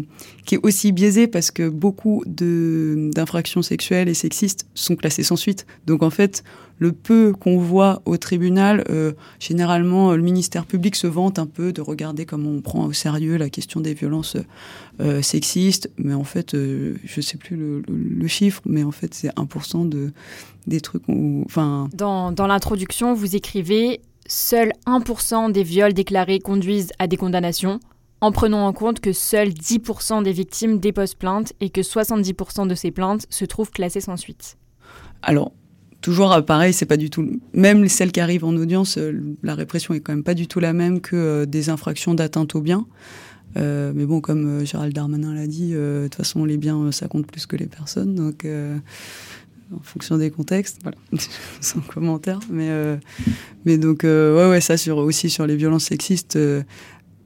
qui 0.45 0.55
est 0.55 0.59
aussi 0.63 0.91
biaisé 0.91 1.27
parce 1.27 1.51
que 1.51 1.67
beaucoup 1.69 2.23
d'infractions 2.25 3.61
sexuelles 3.61 4.09
et 4.09 4.13
sexistes 4.13 4.67
sont 4.75 4.95
classées 4.95 5.23
sans 5.23 5.35
suite. 5.35 5.65
Donc 5.87 6.03
en 6.03 6.09
fait, 6.09 6.43
le 6.79 6.91
peu 6.91 7.33
qu'on 7.33 7.57
voit 7.57 8.01
au 8.05 8.17
tribunal, 8.17 8.83
euh, 8.89 9.13
généralement, 9.39 10.13
le 10.13 10.21
ministère 10.21 10.65
public 10.65 10.95
se 10.95 11.07
vante 11.07 11.39
un 11.39 11.47
peu 11.47 11.73
de 11.73 11.81
regarder 11.81 12.25
comment 12.25 12.51
on 12.51 12.61
prend 12.61 12.85
au 12.85 12.93
sérieux 12.93 13.37
la 13.37 13.49
question 13.49 13.81
des 13.81 13.93
violences 13.93 14.37
euh, 14.99 15.21
sexistes. 15.21 15.89
Mais 15.97 16.13
en 16.13 16.23
fait, 16.23 16.53
euh, 16.53 16.95
je 17.03 17.21
sais 17.21 17.37
plus 17.37 17.55
le, 17.55 18.27
chiffre, 18.27 18.61
mais 18.65 18.83
en 18.83 18.91
fait, 18.91 19.13
c'est 19.13 19.29
1% 19.35 19.87
de, 19.87 20.11
des 20.67 20.81
trucs. 20.81 21.03
enfin... 21.45 21.87
Dans, 21.93 22.31
dans 22.31 22.45
l'introduction, 22.45 23.13
vous 23.13 23.35
écrivez 23.35 24.01
Seuls 24.29 24.73
1% 24.85 25.53
des 25.53 25.63
viols 25.63 25.93
déclarés 25.93 26.39
conduisent 26.39 26.91
à 26.99 27.07
des 27.07 27.15
condamnations, 27.15 27.79
en 28.19 28.33
prenant 28.33 28.67
en 28.67 28.73
compte 28.73 28.99
que 28.99 29.13
seuls 29.13 29.49
10% 29.49 30.21
des 30.21 30.33
victimes 30.33 30.79
déposent 30.79 31.13
plainte 31.13 31.53
et 31.61 31.69
que 31.69 31.79
70% 31.79 32.67
de 32.67 32.75
ces 32.75 32.91
plaintes 32.91 33.25
se 33.29 33.45
trouvent 33.45 33.71
classées 33.71 34.01
sans 34.01 34.17
suite. 34.17 34.57
Alors, 35.21 35.53
toujours 36.07 36.31
euh, 36.31 36.41
pareil, 36.41 36.71
c'est 36.71 36.85
pas 36.85 36.95
du 36.95 37.09
tout. 37.09 37.29
Même 37.53 37.85
celles 37.89 38.13
qui 38.13 38.21
arrivent 38.21 38.45
en 38.45 38.55
audience, 38.55 38.97
euh, 38.97 39.11
la 39.43 39.55
répression 39.55 39.93
est 39.93 39.99
quand 39.99 40.13
même 40.13 40.23
pas 40.23 40.35
du 40.35 40.47
tout 40.47 40.61
la 40.61 40.71
même 40.71 41.01
que 41.01 41.17
euh, 41.17 41.45
des 41.45 41.69
infractions 41.69 42.13
d'atteinte 42.13 42.55
aux 42.55 42.61
biens. 42.61 42.85
mais 43.55 44.05
bon, 44.05 44.21
comme 44.21 44.65
Gérald 44.65 44.93
Darmanin 44.93 45.33
l'a 45.33 45.47
dit, 45.47 45.73
de 45.73 46.03
toute 46.03 46.15
façon, 46.15 46.45
les 46.45 46.57
biens, 46.57 46.91
ça 46.91 47.07
compte 47.07 47.27
plus 47.27 47.45
que 47.45 47.57
les 47.57 47.65
personnes. 47.65 48.15
Donc, 48.15 48.45
en 48.45 49.79
fonction 49.81 50.17
des 50.17 50.29
contextes, 50.29 50.77
voilà, 50.83 50.97
sans 51.59 51.81
commentaire. 51.81 52.39
Mais, 52.51 52.69
mais 53.65 53.77
donc, 53.77 54.03
ouais, 54.03 54.49
ouais, 54.49 54.61
ça 54.61 54.77
sur, 54.77 54.97
aussi 54.99 55.29
sur 55.31 55.47
les 55.47 55.55
violences 55.55 55.85
sexistes, 55.85 56.37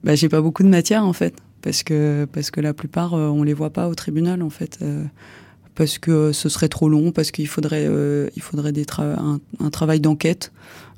bah, 0.06 0.16
j'ai 0.16 0.30
pas 0.30 0.42
beaucoup 0.42 0.64
de 0.64 0.70
matière 0.70 1.04
en 1.06 1.14
fait, 1.14 1.36
parce 1.62 1.84
que, 1.84 2.26
parce 2.32 2.50
que 2.50 2.62
la 2.62 2.74
plupart, 2.74 3.14
on 3.14 3.44
les 3.44 3.54
voit 3.54 3.72
pas 3.72 3.90
au 3.90 3.94
tribunal 3.94 4.42
en 4.42 4.50
fait 4.50 4.80
parce 5.76 5.98
que 5.98 6.32
ce 6.32 6.50
serait 6.50 6.70
trop 6.70 6.90
long, 6.90 7.12
parce 7.12 7.32
qu'il 7.32 7.48
faudrait, 7.48 7.86
euh, 7.88 8.30
il 8.36 8.42
faudrait 8.42 8.72
des 8.72 8.86
un, 9.00 9.70
travail 9.70 10.00
d'enquête 10.00 10.52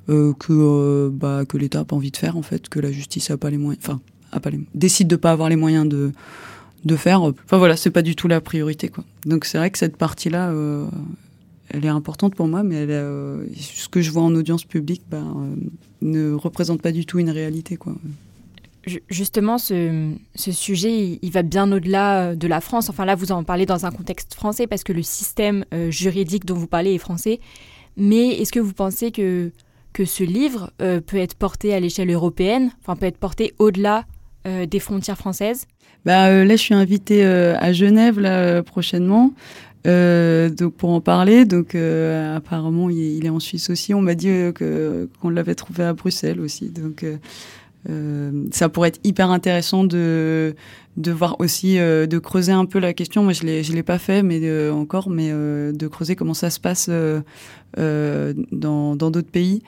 euh, 0.09 0.33
que, 0.33 0.51
euh, 0.51 1.09
bah, 1.11 1.43
que 1.47 1.57
l'État 1.57 1.79
n'a 1.79 1.85
pas 1.85 1.95
envie 1.95 2.11
de 2.11 2.17
faire, 2.17 2.37
en 2.37 2.41
fait, 2.41 2.69
que 2.69 2.79
la 2.79 2.91
justice 2.91 3.29
a 3.29 3.37
pas 3.37 3.49
les 3.49 3.57
moyens, 3.57 3.83
enfin, 3.85 4.01
a 4.31 4.39
pas 4.39 4.49
décide 4.73 5.07
de 5.07 5.15
pas 5.15 5.31
avoir 5.31 5.49
les 5.49 5.55
moyens 5.55 5.87
de, 5.87 6.11
de 6.85 6.95
faire. 6.95 7.21
Enfin 7.21 7.57
voilà, 7.57 7.77
c'est 7.77 7.91
pas 7.91 8.01
du 8.01 8.15
tout 8.15 8.27
la 8.27 8.41
priorité, 8.41 8.89
quoi. 8.89 9.03
Donc 9.25 9.45
c'est 9.45 9.57
vrai 9.57 9.69
que 9.69 9.77
cette 9.77 9.97
partie-là, 9.97 10.53
elle 11.69 11.85
est 11.85 11.89
importante 11.89 12.35
pour 12.35 12.47
moi, 12.47 12.63
mais 12.63 12.87
ce 12.87 13.87
que 13.89 14.01
je 14.01 14.11
vois 14.11 14.23
en 14.23 14.33
audience 14.33 14.65
publique, 14.65 15.03
bah, 15.09 15.23
ne 16.01 16.33
représente 16.33 16.81
pas 16.81 16.91
du 16.91 17.05
tout 17.05 17.19
une 17.19 17.29
réalité, 17.29 17.77
quoi 17.77 17.95
justement, 19.09 19.57
ce, 19.57 20.15
sujet, 20.35 21.19
il, 21.21 21.31
va 21.31 21.43
bien 21.43 21.71
au-delà 21.71 22.19
euh, 22.19 22.35
de 22.35 22.47
la 22.47 22.61
France. 22.61 22.89
Enfin, 22.89 23.05
là, 23.05 23.15
vous 23.15 23.31
en 23.31 23.43
parlez 23.43 23.65
dans 23.65 23.85
un 23.85 23.91
contexte 23.91 24.33
français 24.33 24.67
parce 24.67 24.83
que 24.83 24.93
le 24.93 25.03
système 25.03 25.65
euh, 25.73 25.91
juridique 25.91 26.45
dont 26.45 26.55
vous 26.55 26.67
parlez 26.67 26.93
est 26.93 26.99
français. 26.99 27.39
Mais 27.97 28.29
est-ce 28.29 28.51
que 28.51 28.59
vous 28.59 28.73
pensez 28.73 29.11
que, 29.11 29.51
que 29.93 30.05
ce 30.05 30.23
livre 30.23 30.71
euh, 30.81 30.99
peut 30.99 31.17
être 31.17 31.35
porté 31.35 31.73
à 31.73 31.79
l'échelle 31.79 32.11
européenne, 32.11 32.71
enfin, 32.81 32.95
peut 32.95 33.05
être 33.05 33.17
porté 33.17 33.53
au-delà 33.59 34.05
des 34.45 34.79
frontières 34.79 35.17
françaises? 35.17 35.67
Bah, 36.03 36.43
Là, 36.43 36.55
je 36.57 36.61
suis 36.61 36.73
invitée 36.73 37.23
à 37.23 37.71
Genève 37.71 38.61
prochainement. 38.63 39.31
Donc 39.85 40.73
pour 40.73 40.89
en 40.89 40.99
parler, 40.99 41.45
donc 41.45 41.75
apparemment 41.75 42.89
il 42.89 43.25
est, 43.25 43.29
en 43.29 43.39
Suisse 43.39 43.69
aussi. 43.69 43.93
On 43.93 44.01
m'a 44.01 44.15
dit 44.15 44.27
qu'on 44.53 45.29
l'avait 45.29 45.55
trouvé 45.55 45.85
à 45.85 45.93
Bruxelles 45.93 46.41
aussi. 46.41 46.71
Donc 46.71 47.05
ça 48.51 48.69
pourrait 48.69 48.89
être 48.89 48.99
hyper 49.03 49.29
intéressant 49.31 49.83
de 49.83 50.55
de 50.95 51.11
voir 51.11 51.37
aussi 51.39 51.75
de 51.77 52.19
creuser 52.19 52.51
un 52.51 52.65
peu 52.65 52.79
la 52.79 52.93
question. 52.93 53.23
Moi 53.23 53.33
je 53.33 53.43
l'ai 53.43 53.63
je 53.63 53.73
l'ai 53.73 53.83
pas 53.83 53.97
fait, 53.97 54.23
mais 54.23 54.69
encore, 54.69 55.09
mais 55.09 55.31
de 55.31 55.87
creuser 55.87 56.15
comment 56.15 56.33
ça 56.33 56.49
se 56.49 56.59
passe 56.59 56.89
dans 57.77 58.95
dans 58.95 59.11
d'autres 59.11 59.31
pays 59.31 59.63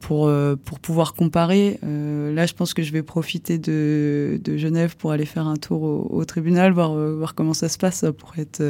pour 0.00 0.30
pour 0.64 0.78
pouvoir 0.80 1.14
comparer. 1.14 1.78
là 1.82 2.46
je 2.46 2.54
pense 2.54 2.74
que 2.74 2.82
je 2.82 2.92
vais 2.92 3.02
profiter 3.02 3.58
de 3.58 4.40
de 4.42 4.56
Genève 4.56 4.96
pour 4.96 5.12
aller 5.12 5.26
faire 5.26 5.46
un 5.46 5.56
tour 5.56 5.82
au, 5.82 6.08
au 6.10 6.24
tribunal, 6.24 6.72
voir 6.72 6.94
voir 6.94 7.34
comment 7.34 7.54
ça 7.54 7.68
se 7.68 7.78
passe. 7.78 7.96
Ça 7.96 8.12
pourrait 8.12 8.42
être 8.42 8.62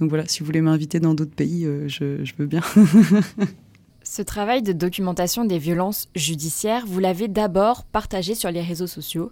donc 0.00 0.08
voilà, 0.08 0.26
si 0.26 0.40
vous 0.40 0.46
voulez 0.46 0.62
m'inviter 0.62 0.98
dans 0.98 1.12
d'autres 1.12 1.34
pays, 1.34 1.66
euh, 1.66 1.86
je, 1.86 2.32
veux 2.38 2.46
bien. 2.46 2.62
Ce 4.12 4.22
travail 4.22 4.60
de 4.60 4.72
documentation 4.72 5.44
des 5.44 5.58
violences 5.58 6.08
judiciaires, 6.16 6.84
vous 6.84 6.98
l'avez 6.98 7.28
d'abord 7.28 7.84
partagé 7.84 8.34
sur 8.34 8.50
les 8.50 8.60
réseaux 8.60 8.88
sociaux 8.88 9.30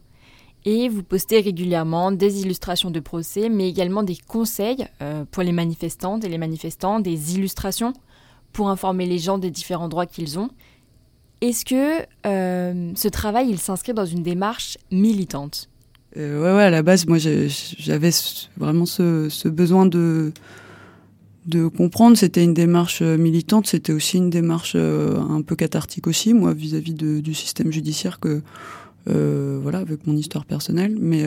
et 0.64 0.88
vous 0.88 1.02
postez 1.02 1.40
régulièrement 1.40 2.12
des 2.12 2.42
illustrations 2.42 2.92
de 2.92 3.00
procès, 3.00 3.48
mais 3.48 3.68
également 3.68 4.04
des 4.04 4.14
conseils 4.14 4.86
euh, 5.02 5.24
pour 5.32 5.42
les 5.42 5.50
manifestantes 5.50 6.22
et 6.22 6.28
les 6.28 6.38
manifestants, 6.38 7.00
des 7.00 7.34
illustrations 7.34 7.92
pour 8.52 8.70
informer 8.70 9.06
les 9.06 9.18
gens 9.18 9.38
des 9.38 9.50
différents 9.50 9.88
droits 9.88 10.06
qu'ils 10.06 10.38
ont. 10.38 10.48
Est-ce 11.40 11.64
que 11.64 12.06
euh, 12.26 12.92
ce 12.94 13.08
travail, 13.08 13.48
il 13.50 13.58
s'inscrit 13.58 13.94
dans 13.94 14.06
une 14.06 14.22
démarche 14.22 14.78
militante? 14.92 15.68
Euh, 16.16 16.40
ouais, 16.40 16.56
ouais, 16.56 16.62
à 16.62 16.70
la 16.70 16.82
base, 16.82 17.04
moi, 17.08 17.18
j'avais 17.18 18.10
vraiment 18.56 18.86
ce, 18.86 19.48
besoin 19.48 19.86
de, 19.86 20.32
de 21.48 21.66
comprendre. 21.66 22.16
C'était 22.16 22.44
une 22.44 22.54
démarche 22.54 23.00
euh, 23.02 23.16
militante, 23.16 23.66
c'était 23.66 23.92
aussi 23.92 24.18
une 24.18 24.30
démarche 24.30 24.72
euh, 24.76 25.18
un 25.18 25.42
peu 25.42 25.56
cathartique 25.56 26.06
aussi, 26.06 26.34
moi, 26.34 26.52
vis-à-vis 26.52 26.94
du 26.94 27.34
système 27.34 27.72
judiciaire 27.72 28.20
que, 28.20 28.42
voilà, 29.06 29.78
avec 29.78 30.06
mon 30.06 30.14
histoire 30.16 30.44
personnelle. 30.44 30.94
Mais, 31.00 31.24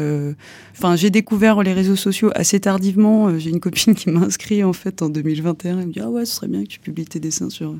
enfin, 0.77 0.95
j'ai 0.95 1.09
découvert 1.09 1.63
les 1.63 1.73
réseaux 1.73 1.95
sociaux 1.95 2.29
assez 2.35 2.59
tardivement. 2.59 3.39
J'ai 3.39 3.49
une 3.49 3.59
copine 3.59 3.95
qui 3.95 4.11
m'a 4.11 4.19
inscrit 4.19 4.63
en 4.63 4.73
fait 4.73 5.01
en 5.01 5.09
2021. 5.09 5.79
Elle 5.79 5.87
me 5.87 5.91
dit 5.91 5.99
ah 5.99 6.09
ouais, 6.09 6.25
ce 6.25 6.35
serait 6.35 6.47
bien 6.47 6.61
que 6.61 6.67
tu 6.67 6.79
publies 6.79 7.05
tes 7.05 7.19
dessins 7.19 7.49
sur 7.49 7.73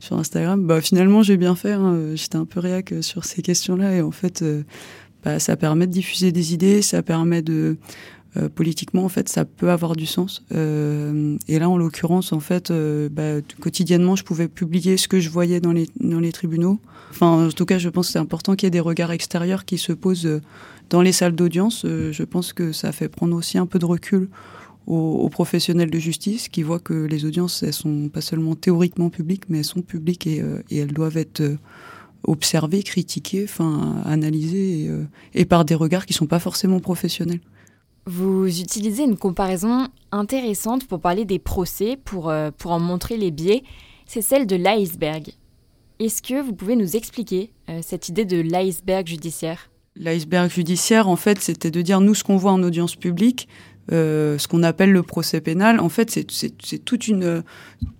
sur 0.00 0.16
Instagram. 0.18 0.66
Bah 0.66 0.80
finalement, 0.80 1.22
j'ai 1.22 1.36
bien 1.36 1.54
fait. 1.54 1.72
Hein. 1.72 2.14
J'étais 2.14 2.36
un 2.36 2.46
peu 2.46 2.58
réac 2.58 2.94
sur 3.02 3.26
ces 3.26 3.42
questions-là 3.42 3.96
et 3.96 4.00
en 4.00 4.12
fait 4.12 4.42
bah, 5.24 5.38
ça 5.38 5.56
permet 5.56 5.86
de 5.86 5.92
diffuser 5.92 6.32
des 6.32 6.52
idées, 6.52 6.82
ça 6.82 7.02
permet 7.02 7.42
de 7.42 7.76
euh, 8.36 8.48
politiquement 8.48 9.04
en 9.04 9.08
fait 9.08 9.28
ça 9.28 9.44
peut 9.44 9.70
avoir 9.70 9.94
du 9.96 10.06
sens. 10.06 10.44
Euh, 10.52 11.36
et 11.48 11.58
là 11.58 11.68
en 11.68 11.76
l'occurrence 11.76 12.32
en 12.32 12.40
fait 12.40 12.70
euh, 12.70 13.08
bah, 13.08 13.40
quotidiennement 13.60 14.16
je 14.16 14.24
pouvais 14.24 14.48
publier 14.48 14.96
ce 14.96 15.08
que 15.08 15.20
je 15.20 15.30
voyais 15.30 15.60
dans 15.60 15.72
les 15.72 15.88
dans 16.00 16.20
les 16.20 16.32
tribunaux. 16.32 16.78
Enfin 17.10 17.46
en 17.46 17.50
tout 17.50 17.64
cas 17.64 17.78
je 17.78 17.88
pense 17.88 18.08
que 18.08 18.12
c'est 18.12 18.18
important 18.18 18.56
qu'il 18.56 18.66
y 18.66 18.68
ait 18.68 18.70
des 18.70 18.80
regards 18.80 19.12
extérieurs 19.12 19.64
qui 19.64 19.78
se 19.78 19.92
posent 19.92 20.40
dans 20.90 21.02
les 21.02 21.12
salles 21.12 21.34
d'audience. 21.34 21.86
je 21.86 22.22
pense 22.24 22.52
que 22.52 22.72
ça 22.72 22.92
fait 22.92 23.08
prendre 23.08 23.36
aussi 23.36 23.56
un 23.58 23.66
peu 23.66 23.78
de 23.78 23.86
recul 23.86 24.28
aux, 24.86 25.28
professionnels 25.30 25.90
de 25.90 25.98
justice 25.98 26.48
qui 26.48 26.62
voient 26.62 26.78
que 26.78 26.92
les 26.92 27.24
audiences 27.24 27.62
elles 27.62 27.72
sont 27.72 28.08
pas 28.08 28.20
seulement 28.20 28.54
théoriquement 28.54 29.10
publiques 29.10 29.44
mais 29.48 29.58
elles 29.58 29.64
sont 29.64 29.82
publiques 29.82 30.26
et, 30.26 30.42
et 30.70 30.78
elles 30.78 30.92
doivent 30.92 31.16
être 31.16 31.42
observer, 32.26 32.82
critiquer, 32.82 33.44
enfin 33.44 34.02
analyser 34.04 34.88
euh, 34.88 35.04
et, 35.34 35.44
par 35.44 35.64
des 35.64 35.74
regards 35.74 36.06
qui 36.06 36.12
sont 36.12 36.26
pas 36.26 36.38
forcément 36.38 36.80
professionnels. 36.80 37.40
Vous 38.06 38.60
utilisez 38.60 39.04
une 39.04 39.16
comparaison 39.16 39.88
intéressante 40.12 40.86
pour 40.86 41.00
parler 41.00 41.24
des 41.24 41.38
procès, 41.38 41.98
pour, 42.04 42.28
euh, 42.28 42.50
pour 42.56 42.72
en 42.72 42.78
montrer 42.78 43.16
les 43.16 43.30
biais, 43.30 43.62
c'est 44.06 44.20
celle 44.20 44.46
de 44.46 44.56
l'iceberg. 44.56 45.32
Est-ce 46.00 46.20
que 46.20 46.42
vous 46.42 46.52
pouvez 46.52 46.76
nous 46.76 46.96
expliquer 46.96 47.50
euh, 47.70 47.80
cette 47.82 48.10
idée 48.10 48.26
de 48.26 48.40
l'iceberg 48.40 49.06
judiciaire? 49.06 49.70
L'iceberg 49.96 50.50
judiciaire, 50.50 51.08
en 51.08 51.16
fait, 51.16 51.40
c'était 51.40 51.70
de 51.70 51.80
dire 51.80 52.00
nous 52.00 52.14
ce 52.14 52.24
qu'on 52.24 52.36
voit 52.36 52.52
en 52.52 52.62
audience 52.62 52.94
publique, 52.94 53.48
euh, 53.90 54.36
ce 54.36 54.48
qu'on 54.48 54.62
appelle 54.64 54.92
le 54.92 55.02
procès 55.02 55.40
pénal, 55.40 55.80
en 55.80 55.88
fait, 55.88 56.10
c'est 56.10 56.84
toute 56.84 57.08
une, 57.08 57.42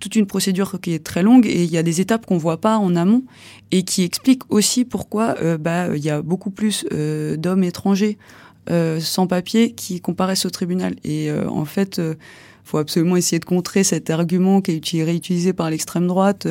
toute 0.01 0.17
une 0.17 0.27
procédure 0.27 0.81
qui 0.83 0.93
est 0.93 1.05
très 1.05 1.23
longue 1.23 1.47
et 1.47 1.63
il 1.63 1.71
y 1.71 1.79
a 1.79 1.83
des 1.83 2.01
étapes 2.01 2.27
qu'on 2.27 2.39
voit 2.39 2.61
pas 2.61 2.79
en 2.79 2.97
amont 2.97 3.23
et 3.71 3.85
qui 3.85 4.03
expliquent 4.03 4.51
aussi 4.51 4.85
pourquoi 4.85 5.37
bah, 5.59 5.95
il 5.95 6.03
y 6.03 6.11
a 6.11 6.23
beaucoup 6.23 6.51
plus 6.51 6.87
d'hommes 7.37 7.65
étrangers 7.65 8.19
sans 8.69 9.27
papier 9.27 9.73
qui 9.73 10.01
comparaissent 10.01 10.47
au 10.47 10.51
tribunal. 10.51 10.95
Et 11.05 11.31
en 11.33 11.65
fait, 11.65 12.01
faut 12.65 12.79
absolument 12.79 13.17
essayer 13.17 13.39
de 13.39 13.45
contrer 13.45 13.85
cet 13.85 14.11
argument 14.11 14.61
qui 14.61 14.99
est 14.99 15.05
réutilisé 15.05 15.53
par 15.53 15.71
l'extrême 15.71 16.07
droite 16.07 16.47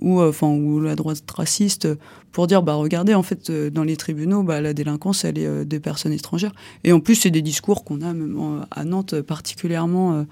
ou 0.00 0.20
enfin 0.20 0.48
ou 0.48 0.80
la 0.80 0.96
droite 0.96 1.22
raciste 1.30 1.88
pour 2.32 2.46
dire 2.46 2.62
bah 2.62 2.74
regardez 2.74 3.14
en 3.14 3.22
fait 3.22 3.50
euh, 3.50 3.70
dans 3.70 3.84
les 3.84 3.96
tribunaux 3.96 4.42
bah 4.42 4.60
la 4.60 4.72
délinquance 4.72 5.24
elle 5.24 5.38
est 5.38 5.46
euh, 5.46 5.64
des 5.64 5.80
personnes 5.80 6.12
étrangères 6.12 6.52
et 6.84 6.92
en 6.92 7.00
plus 7.00 7.14
c'est 7.14 7.30
des 7.30 7.42
discours 7.42 7.84
qu'on 7.84 8.00
a 8.00 8.12
même 8.12 8.64
à 8.70 8.84
Nantes 8.84 9.20
particulièrement 9.20 10.26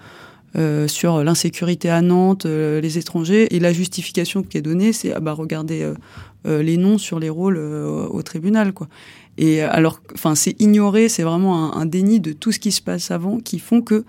euh, 0.56 0.88
sur 0.88 1.22
l'insécurité 1.22 1.90
à 1.90 2.00
Nantes, 2.00 2.46
les 2.46 2.96
étrangers, 2.96 3.54
et 3.54 3.60
la 3.60 3.70
justification 3.70 4.42
qui 4.42 4.56
est 4.56 4.62
donnée, 4.62 4.94
c'est 4.94 5.12
ah 5.12 5.20
bah 5.20 5.32
regardez 5.32 5.92
les 6.46 6.78
noms 6.78 6.96
sur 6.96 7.18
les 7.18 7.28
rôles 7.28 7.58
au 7.58 8.22
tribunal, 8.22 8.72
quoi. 8.72 8.88
Et 9.38 9.62
alors, 9.62 10.00
enfin, 10.14 10.34
c'est 10.34 10.60
ignorer, 10.60 11.08
c'est 11.08 11.22
vraiment 11.22 11.74
un, 11.74 11.86
déni 11.86 12.20
de 12.20 12.32
tout 12.32 12.52
ce 12.52 12.58
qui 12.58 12.72
se 12.72 12.82
passe 12.82 13.10
avant, 13.10 13.38
qui 13.38 13.58
font 13.58 13.80
que 13.80 14.04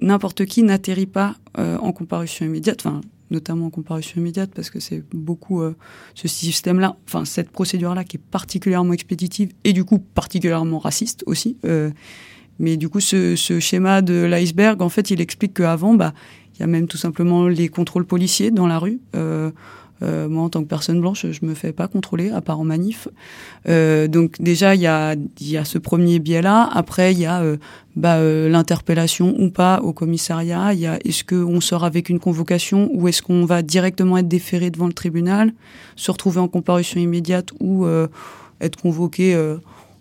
n'importe 0.00 0.44
qui 0.44 0.62
n'atterrit 0.62 1.06
pas 1.06 1.34
en 1.56 1.90
comparution 1.92 2.46
immédiate. 2.46 2.86
Enfin, 2.86 3.00
notamment 3.30 3.66
en 3.66 3.70
comparution 3.70 4.20
immédiate, 4.20 4.50
parce 4.54 4.70
que 4.70 4.80
c'est 4.80 5.02
beaucoup 5.12 5.62
euh, 5.62 5.74
ce 6.14 6.28
système-là, 6.28 6.96
enfin 7.06 7.24
cette 7.24 7.50
procédure-là 7.50 8.04
qui 8.04 8.16
est 8.16 8.22
particulièrement 8.30 8.92
expéditive 8.92 9.52
et 9.64 9.72
du 9.72 9.84
coup 9.84 9.98
particulièrement 9.98 10.78
raciste 10.78 11.22
aussi. 11.26 11.56
Euh, 11.64 11.90
mais 12.58 12.76
du 12.76 12.88
coup, 12.88 12.98
ce, 12.98 13.36
schéma 13.36 14.02
de 14.02 14.24
l'iceberg, 14.24 14.82
en 14.82 14.88
fait, 14.88 15.12
il 15.12 15.20
explique 15.20 15.54
qu'avant, 15.54 15.94
bah, 15.94 16.12
il 16.54 16.60
y 16.60 16.62
a 16.64 16.66
même 16.66 16.88
tout 16.88 16.96
simplement 16.96 17.46
les 17.46 17.68
contrôles 17.68 18.04
policiers 18.04 18.50
dans 18.50 18.66
la 18.66 18.80
rue. 18.80 18.98
Euh, 19.14 19.52
euh, 20.02 20.28
moi, 20.28 20.44
en 20.44 20.48
tant 20.48 20.62
que 20.62 20.68
personne 20.68 21.00
blanche, 21.00 21.26
je 21.30 21.44
me 21.44 21.54
fais 21.54 21.72
pas 21.72 21.88
contrôler, 21.88 22.30
à 22.30 22.40
part 22.40 22.60
en 22.60 22.64
manif. 22.64 23.08
Euh, 23.68 24.06
donc 24.08 24.40
déjà, 24.40 24.74
il 24.74 24.80
y 24.80 24.86
a, 24.86 25.16
y 25.40 25.56
a 25.56 25.64
ce 25.64 25.78
premier 25.78 26.18
biais-là. 26.18 26.68
Après, 26.72 27.12
il 27.12 27.18
y 27.18 27.26
a 27.26 27.42
euh, 27.42 27.56
bah, 27.96 28.22
l'interpellation 28.22 29.34
ou 29.38 29.50
pas 29.50 29.80
au 29.82 29.92
commissariat. 29.92 30.72
Il 30.72 30.80
y 30.80 30.86
a 30.86 30.98
est-ce 31.04 31.24
qu'on 31.24 31.60
sort 31.60 31.84
avec 31.84 32.08
une 32.08 32.20
convocation 32.20 32.88
ou 32.92 33.08
est-ce 33.08 33.22
qu'on 33.22 33.44
va 33.44 33.62
directement 33.62 34.18
être 34.18 34.28
déféré 34.28 34.70
devant 34.70 34.86
le 34.86 34.92
tribunal, 34.92 35.52
se 35.96 36.10
retrouver 36.10 36.40
en 36.40 36.48
comparution 36.48 37.00
immédiate 37.00 37.52
ou 37.60 37.86
être 38.60 38.76
convoqué 38.80 39.34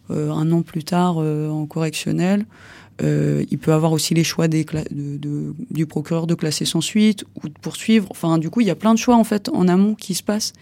un 0.09 0.51
an 0.51 0.61
plus 0.61 0.83
tard 0.83 1.17
en 1.17 1.65
correctionnel. 1.65 2.45
Euh, 3.03 3.45
il 3.51 3.59
peut 3.59 3.73
avoir 3.73 3.91
aussi 3.91 4.13
les 4.13 4.23
choix 4.23 4.47
du 4.47 5.85
procureur 5.85 6.25
de 6.25 6.33
classer 6.33 6.65
sans 6.65 6.81
suite 6.81 7.25
ou 7.41 7.49
de 7.49 7.53
poursuivre. 7.53 8.07
Enfin, 8.09 8.37
du 8.37 8.49
coup, 8.49 8.61
il 8.61 8.67
y 8.67 8.71
a 8.71 8.75
plein 8.75 8.93
de 8.93 8.99
choix 8.99 9.15
en 9.15 9.23
fait 9.23 9.49
en 9.49 9.67
amont 9.67 9.93
qui 9.93 10.15
se 10.15 10.23
passent 10.23 10.53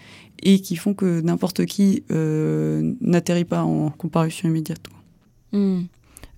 et 0.44 0.60
qui 0.60 0.76
font 0.76 0.94
que 0.94 1.22
n'importe 1.22 1.66
qui 1.66 2.04
euh, 2.12 2.94
n'atterrit 3.00 3.46
pas 3.46 3.64
en 3.64 3.90
comparution 3.90 4.50
immédiate. 4.50 4.82
Hmm. 5.54 5.84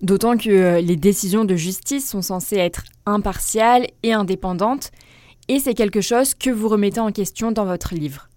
D'autant 0.00 0.36
que 0.36 0.50
euh, 0.50 0.80
les 0.80 0.94
décisions 0.94 1.44
de 1.44 1.56
justice 1.56 2.08
sont 2.08 2.22
censées 2.22 2.58
être 2.58 2.84
impartiales 3.04 3.88
et 4.04 4.12
indépendantes, 4.12 4.92
et 5.48 5.58
c'est 5.58 5.74
quelque 5.74 6.00
chose 6.00 6.34
que 6.34 6.50
vous 6.50 6.68
remettez 6.68 7.00
en 7.00 7.10
question 7.10 7.50
dans 7.50 7.64
votre 7.64 7.94
livre. 7.94 8.28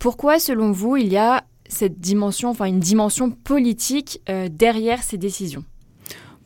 Pourquoi, 0.00 0.40
selon 0.40 0.72
vous, 0.72 0.96
il 0.96 1.12
y 1.12 1.16
a 1.16 1.44
cette 1.68 2.00
dimension, 2.00 2.50
enfin 2.50 2.64
une 2.64 2.80
dimension 2.80 3.30
politique 3.30 4.20
derrière 4.50 5.02
ces 5.02 5.16
décisions? 5.16 5.64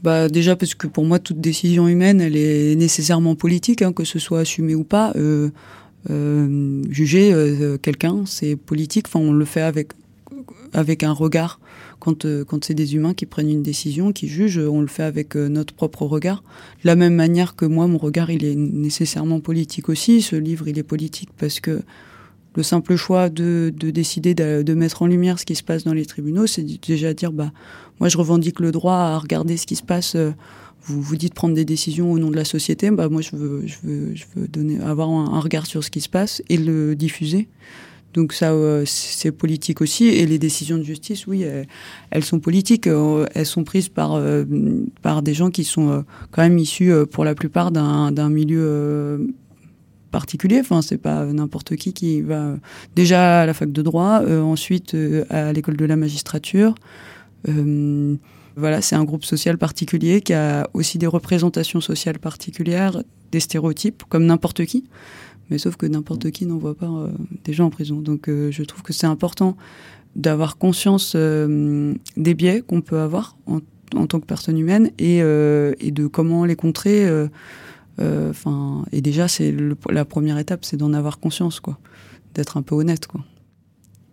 Bah 0.03 0.29
déjà 0.29 0.55
parce 0.55 0.75
que 0.75 0.87
pour 0.87 1.05
moi 1.05 1.19
toute 1.19 1.41
décision 1.41 1.89
humaine 1.89 2.21
elle 2.21 2.37
est 2.37 2.77
nécessairement 2.77 3.35
politique, 3.35 3.83
hein, 3.83 3.93
que 3.93 4.05
ce 4.05 4.19
soit 4.19 4.41
assumé 4.41 4.75
ou 4.75 4.85
pas. 4.85 5.13
Euh, 5.17 5.51
euh, 6.11 6.83
juger 6.91 7.33
euh, 7.33 7.77
quelqu'un 7.79 8.23
c'est 8.25 8.55
politique. 8.55 9.07
Enfin 9.09 9.21
on 9.21 9.33
le 9.33 9.45
fait 9.45 9.63
avec 9.63 9.93
avec 10.73 11.03
un 11.03 11.13
regard. 11.13 11.59
Quand 11.99 12.25
quand 12.45 12.65
c'est 12.65 12.75
des 12.75 12.95
humains 12.95 13.13
qui 13.13 13.27
prennent 13.27 13.51
une 13.51 13.65
décision, 13.65 14.13
qui 14.13 14.29
jugent, 14.29 14.59
on 14.59 14.81
le 14.81 14.87
fait 14.87 15.03
avec 15.03 15.35
notre 15.35 15.75
propre 15.75 16.05
regard. 16.05 16.45
De 16.85 16.87
la 16.87 16.95
même 16.95 17.15
manière 17.15 17.57
que 17.57 17.65
moi 17.65 17.89
mon 17.89 17.99
regard 17.99 18.31
il 18.31 18.45
est 18.45 18.55
nécessairement 18.55 19.41
politique 19.41 19.89
aussi. 19.89 20.23
Ce 20.23 20.37
livre 20.37 20.69
il 20.69 20.79
est 20.79 20.85
politique 20.85 21.31
parce 21.37 21.59
que 21.59 21.83
le 22.55 22.63
simple 22.63 22.97
choix 22.97 23.29
de, 23.29 23.73
de 23.77 23.91
décider 23.91 24.35
de, 24.35 24.63
de, 24.63 24.75
mettre 24.75 25.03
en 25.03 25.07
lumière 25.07 25.39
ce 25.39 25.45
qui 25.45 25.55
se 25.55 25.63
passe 25.63 25.85
dans 25.85 25.93
les 25.93 26.07
tribunaux, 26.07 26.47
c'est 26.47 26.65
déjà 26.65 27.15
dire 27.15 27.31
bah 27.31 27.53
moi, 28.01 28.09
je 28.09 28.17
revendique 28.17 28.61
le 28.61 28.73
droit 28.73 28.95
à 28.95 29.19
regarder 29.19 29.57
ce 29.57 29.67
qui 29.67 29.77
se 29.77 29.83
passe. 29.83 30.15
Euh, 30.15 30.31
vous 30.83 31.03
vous 31.03 31.17
dites 31.17 31.35
prendre 31.35 31.55
des 31.55 31.65
décisions 31.65 32.13
au 32.13 32.19
nom 32.19 32.31
de 32.31 32.37
la 32.37 32.45
société. 32.45 32.91
Bah, 32.91 33.09
moi, 33.09 33.21
je 33.21 33.31
veux, 33.35 33.65
avoir 34.83 35.11
un, 35.11 35.41
regard 35.41 35.67
sur 35.67 35.85
ce 35.85 35.91
qui 35.91 36.01
se 36.01 36.09
passe 36.09 36.43
et 36.49 36.57
le 36.57 36.95
diffuser. 36.95 37.49
Donc 38.15 38.33
ça, 38.33 38.55
c'est 38.87 39.33
politique 39.33 39.83
aussi. 39.83 40.07
Et 40.07 40.25
les 40.25 40.39
décisions 40.39 40.79
de 40.79 40.83
justice, 40.83 41.27
oui, 41.27 41.45
elles, 42.11 42.25
sont 42.25 42.41
politiques. 42.41 42.87
elles 42.87 43.47
sont 43.47 43.65
prises 43.65 43.91
par 43.91 44.19
par 45.03 45.21
des 45.21 45.35
gens 45.35 45.51
qui 45.51 45.65
sont 45.65 46.05
quand 46.31 46.43
même 46.43 46.59
issus, 46.59 46.91
pour 47.13 47.27
la 47.27 47.35
plupart, 47.35 47.71
d'un 47.71 48.31
milieu 48.31 49.29
particulier. 50.11 50.61
Enfin, 50.61 50.81
c'est 50.81 50.97
pas 50.97 51.27
n'importe 51.27 51.77
qui 51.77 51.93
qui 51.93 52.23
va 52.23 52.57
déjà 52.97 53.43
à 53.43 53.47
la 53.47 53.53
fac 53.53 53.71
de 53.71 53.83
droit, 53.83 54.23
ensuite 54.27 54.97
à 55.29 55.53
l'école 55.53 55.77
de 55.77 55.85
la 55.85 55.97
magistrature. 55.97 56.75
Voilà, 58.59 58.83
c'est 58.83 58.97
un 58.97 59.05
groupe 59.05 59.25
social 59.25 59.57
particulier 59.57 60.21
qui 60.21 60.33
a 60.33 60.69
aussi 60.75 60.99
des 60.99 61.07
représentations 61.07 61.81
sociales 61.81 62.19
particulières, 62.19 63.05
des 63.31 63.39
stéréotypes, 63.39 64.03
comme 64.09 64.27
n'importe 64.27 64.65
qui. 64.65 64.85
Mais 65.49 65.59
sauf 65.59 65.77
que 65.77 65.87
n'importe 65.87 66.33
qui 66.33 66.45
n'envoie 66.45 66.75
pas 66.75 66.91
euh, 66.91 67.13
des 67.45 67.53
gens 67.53 67.67
en 67.67 67.71
prison. 67.71 68.01
Donc 68.01 68.29
euh, 68.29 68.51
je 68.51 68.65
trouve 68.65 68.83
que 68.83 68.93
c'est 68.93 69.07
important 69.07 69.57
d'avoir 70.17 70.59
conscience 70.59 71.13
euh, 71.15 71.95
des 72.17 72.35
biais 72.35 72.61
qu'on 72.67 72.81
peut 72.81 72.99
avoir 72.99 73.37
en, 73.47 73.61
tant 74.07 74.19
que 74.19 74.27
personne 74.27 74.59
humaine 74.59 74.91
et, 74.99 75.21
de 75.21 76.07
comment 76.09 76.45
les 76.45 76.57
contrer. 76.57 77.09
Enfin, 78.01 78.85
et 78.91 79.01
déjà, 79.01 79.29
c'est 79.29 79.55
la 79.89 80.05
première 80.05 80.37
étape, 80.37 80.65
c'est 80.65 80.77
d'en 80.77 80.93
avoir 80.93 81.21
conscience, 81.21 81.61
quoi, 81.61 81.79
d'être 82.35 82.57
un 82.57 82.63
peu 82.63 82.75
honnête, 82.75 83.07
quoi. 83.07 83.21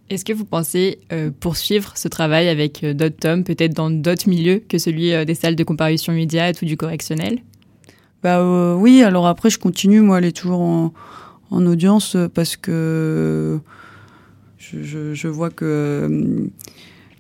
Est-ce 0.10 0.24
que 0.24 0.34
vous 0.34 0.46
pensez 0.46 1.00
euh, 1.12 1.32
poursuivre 1.40 1.94
ce 1.96 2.08
travail 2.08 2.48
avec 2.48 2.84
euh, 2.84 2.94
d'autres 2.94 3.18
tomes, 3.18 3.44
peut-être 3.44 3.74
dans 3.74 3.90
d'autres 3.90 4.30
milieux 4.30 4.62
que 4.68 4.78
celui 4.78 5.12
euh, 5.12 5.26
des 5.26 5.34
salles 5.34 5.56
de 5.56 5.64
comparution 5.64 6.14
immédiate 6.14 6.62
ou 6.62 6.66
du 6.66 6.78
correctionnel? 6.78 7.40
Bah 8.22 8.76
oui, 8.76 9.02
alors 9.04 9.28
après 9.28 9.50
je 9.50 9.60
continue, 9.60 10.02
moi, 10.02 10.20
elle 10.20 10.26
est 10.26 10.36
toujours 10.36 10.62
en, 10.62 10.94
audience 11.52 12.18
parce 12.34 12.58
que 12.58 13.60
je, 14.58 15.28
vois 15.28 15.52
que, 15.52 16.50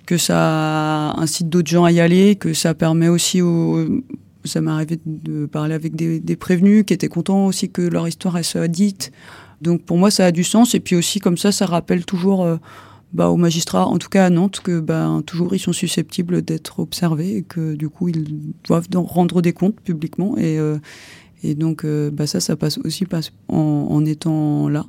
que 0.05 0.17
ça 0.17 1.11
incite 1.11 1.47
d'autres 1.47 1.69
gens 1.69 1.85
à 1.85 1.91
y 1.91 1.99
aller, 1.99 2.35
que 2.35 2.53
ça 2.53 2.73
permet 2.73 3.07
aussi 3.07 3.41
aux... 3.41 4.01
Ça 4.45 4.61
m'est 4.61 4.71
arrivé 4.71 4.99
de 5.05 5.45
parler 5.45 5.73
avec 5.73 5.95
des, 5.95 6.35
prévenus 6.35 6.85
qui 6.85 6.93
étaient 6.93 7.07
contents 7.07 7.45
aussi 7.45 7.69
que 7.69 7.81
leur 7.81 8.07
histoire 8.07 8.43
soit 8.43 8.67
dite. 8.67 9.11
Donc 9.61 9.83
pour 9.83 9.97
moi, 9.97 10.11
ça 10.11 10.25
a 10.25 10.31
du 10.31 10.43
sens. 10.43 10.75
Et 10.75 10.79
puis 10.79 10.95
aussi, 10.95 11.19
comme 11.19 11.37
ça, 11.37 11.51
ça 11.51 11.65
rappelle 11.65 12.05
toujours 12.05 12.43
euh, 12.43 12.57
bah, 13.13 13.29
aux 13.29 13.37
magistrats, 13.37 13.87
en 13.87 13.97
tout 13.97 14.09
cas 14.09 14.25
à 14.25 14.29
Nantes, 14.29 14.61
que 14.63 14.79
bah, 14.79 15.21
toujours 15.25 15.53
ils 15.55 15.59
sont 15.59 15.73
susceptibles 15.73 16.41
d'être 16.41 16.79
observés 16.79 17.37
et 17.37 17.43
que 17.43 17.75
du 17.75 17.89
coup, 17.89 18.09
ils 18.09 18.53
doivent 18.67 18.87
rendre 18.93 19.41
des 19.41 19.53
comptes 19.53 19.79
publiquement. 19.81 20.37
Et, 20.37 20.59
euh, 20.59 20.77
donc, 21.43 21.85
euh, 21.85 22.09
bah, 22.11 22.25
ça, 22.25 22.39
ça 22.39 22.55
passe 22.55 22.79
aussi 22.79 23.05
en, 23.49 24.05
étant 24.05 24.67
là. 24.67 24.85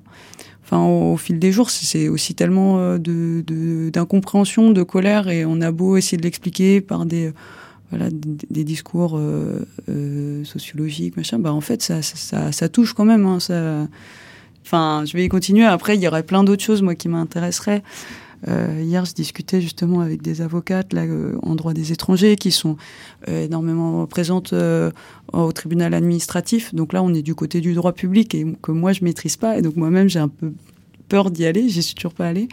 Enfin, 0.64 0.82
au, 0.85 1.16
fil 1.16 1.38
des 1.38 1.52
jours, 1.52 1.68
c'est 1.70 2.08
aussi 2.08 2.35
tellement 2.35 2.96
d'incompréhension, 2.99 4.73
de, 4.73 4.82
colère, 4.82 5.28
et 5.28 5.44
on 5.44 5.61
a 5.61 5.70
beau 5.70 5.99
essayer 5.99 6.16
de 6.16 6.23
l'expliquer 6.23 6.80
par 6.80 7.04
des 7.04 7.35
discours 8.50 9.20
sociologiques 10.44 11.16
machin 11.16 11.44
en 11.44 11.61
fait 11.61 11.82
ça 11.82 12.68
touche 12.68 12.94
quand 12.94 13.04
même 13.04 13.26
hein, 13.26 13.38
Enfin, 14.66 15.04
je 15.06 15.16
vais 15.16 15.25
y 15.25 15.28
continuer. 15.28 15.64
Après, 15.64 15.94
il 15.94 16.02
y 16.02 16.08
aurait 16.08 16.25
plein 16.25 16.42
d'autres 16.42 16.64
choses, 16.64 16.82
moi, 16.82 16.96
qui 16.96 17.08
m'intéresseraient. 17.08 17.85
Euh, 18.49 18.82
hier, 18.82 19.04
je 19.04 19.12
discutais 19.14 19.61
justement 19.61 20.00
avec 20.00 20.23
des 20.23 20.40
avocates 20.40 20.92
là, 20.92 21.02
euh, 21.02 21.38
en 21.42 21.54
droit 21.54 21.73
des 21.73 21.92
étrangers 21.92 22.35
qui 22.35 22.50
sont 22.50 22.76
euh, 23.28 23.44
énormément 23.44 24.06
présentes 24.06 24.52
au 25.32 25.52
tribunal 25.52 25.94
administratif. 25.94 26.75
Donc 26.75 26.92
là, 26.92 27.02
on 27.04 27.14
est 27.14 27.23
du 27.23 27.37
côté 27.37 27.61
du 27.61 27.75
droit 27.75 27.92
public 27.92 28.35
et 28.35 28.44
que 28.61 28.73
moi, 28.73 28.92
je 28.92 29.04
maîtrise 29.04 29.37
pas. 29.37 29.56
Et 29.56 29.62
donc 29.62 29.76
moi-même, 29.76 30.08
j'ai 30.08 30.18
un 30.18 30.28
peu 30.28 30.52
peur 31.08 31.30
d'y 31.30 31.46
aller. 31.46 31.68
J'y 31.68 31.85
suis 31.85 31.94
toujours 31.94 32.14
pas 32.14 32.26
allée. 32.26 32.49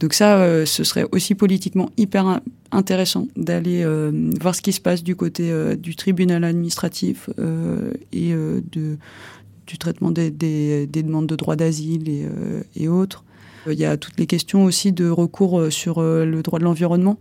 Donc 0.00 0.14
ça, 0.14 0.64
ce 0.64 0.82
serait 0.82 1.04
aussi 1.12 1.34
politiquement 1.34 1.90
hyper 1.98 2.40
intéressant 2.72 3.28
d'aller 3.36 3.84
voir 4.40 4.54
ce 4.54 4.62
qui 4.62 4.72
se 4.72 4.80
passe 4.80 5.02
du 5.02 5.14
côté 5.14 5.52
du 5.76 5.94
tribunal 5.94 6.44
administratif 6.44 7.28
et 8.12 8.32
de 8.32 8.98
du 9.66 9.78
traitement 9.78 10.10
des, 10.10 10.30
des, 10.30 10.86
demandes 10.86 11.26
de 11.26 11.36
droit 11.36 11.56
d'asile 11.56 12.08
et, 12.08 12.24
euh, 12.24 12.88
autres. 12.88 13.24
Il 13.68 13.78
y 13.78 13.84
a 13.84 13.96
toutes 13.96 14.18
les 14.18 14.26
questions 14.26 14.64
aussi 14.64 14.92
de 14.92 15.08
recours 15.08 15.58
euh, 15.58 15.70
sur 15.70 15.98
euh, 15.98 16.24
le 16.24 16.42
droit 16.42 16.60
de 16.60 16.64
l'environnement. 16.64 17.18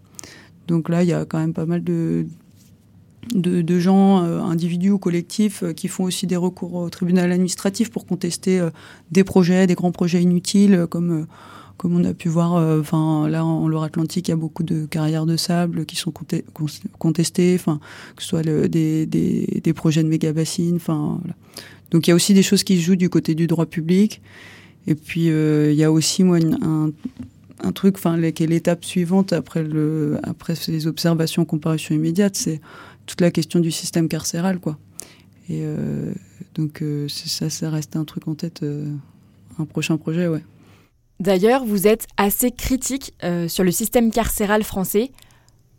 Donc 0.68 0.90
là, 0.90 1.02
il 1.04 1.10
y 1.10 1.14
a 1.14 1.26
quand 1.26 1.40
même 1.40 1.54
pas 1.54 1.66
mal 1.66 1.84
de, 1.84 2.28
de, 3.34 3.62
de 3.62 3.80
gens, 3.80 4.18
individus 4.18 4.92
ou 4.92 4.98
collectifs, 4.98 5.64
qui 5.76 5.88
font 5.88 6.06
aussi 6.06 6.26
des 6.26 6.36
recours 6.36 6.74
au 6.74 6.90
tribunal 6.90 7.32
administratif 7.32 7.92
pour 7.92 8.08
contester 8.08 8.68
des 9.12 9.24
projets, 9.24 9.68
des 9.68 9.76
grands 9.76 9.92
projets 9.92 10.24
inutiles, 10.24 10.88
comme 10.90 11.28
comme 11.78 11.96
on 11.96 12.04
a 12.06 12.14
pu 12.14 12.30
voir, 12.30 12.54
enfin 12.80 13.28
là 13.28 13.44
en 13.44 13.68
Loire-Atlantique, 13.68 14.28
il 14.28 14.32
y 14.32 14.34
a 14.34 14.38
beaucoup 14.38 14.64
de 14.64 14.86
carrières 14.86 15.26
de 15.26 15.36
sable 15.36 15.86
qui 15.86 15.96
sont 15.96 16.14
contestées, 16.98 17.56
enfin 17.56 17.80
que 18.16 18.22
ce 18.22 18.30
soit 18.30 18.44
des, 18.44 19.06
des, 19.06 19.74
projets 19.74 20.04
de 20.04 20.08
méga 20.08 20.32
bassines, 20.34 20.78
enfin. 20.78 21.20
Donc 21.92 22.08
il 22.08 22.10
y 22.10 22.14
a 22.14 22.16
aussi 22.16 22.34
des 22.34 22.44
choses 22.44 22.64
qui 22.64 22.78
se 22.78 22.84
jouent 22.86 22.96
du 22.96 23.10
côté 23.10 23.36
du 23.36 23.48
droit 23.48 23.66
public. 23.66 24.22
Et 24.88 24.96
puis 24.96 25.30
euh, 25.30 25.72
il 25.72 25.78
y 25.78 25.84
a 25.84 25.92
aussi 25.92 26.24
moi 26.24 26.38
un, 26.38 26.92
un 27.60 27.72
truc, 27.72 27.96
enfin 27.96 28.20
qui 28.32 28.44
est 28.44 28.48
l'étape 28.48 28.86
suivante 28.86 29.34
après 29.34 29.64
le 29.64 30.20
après 30.24 30.56
ces 30.56 30.88
observations 30.88 31.46
comparution 31.46 31.96
immédiate, 31.96 32.36
c'est 32.36 32.62
toute 33.06 33.22
la 33.22 33.32
question 33.32 33.60
du 33.60 33.72
système 33.72 34.08
carcéral 34.08 34.60
quoi. 34.60 34.78
Et 35.50 35.62
euh, 35.64 36.14
donc 36.56 36.82
euh, 36.82 37.08
ça, 37.08 37.50
ça 37.50 37.70
reste 37.70 37.96
un 37.96 38.06
truc 38.06 38.28
en 38.28 38.36
tête, 38.36 38.64
un 39.58 39.66
prochain 39.66 39.98
projet, 39.98 40.28
ouais. 40.28 40.44
D'ailleurs, 41.20 41.66
vous 41.66 41.88
êtes 41.88 42.08
assez 42.18 42.52
critique 42.52 43.14
sur 43.48 43.64
le 43.64 43.72
système 43.72 44.12
carcéral 44.12 44.64
français. 44.64 45.12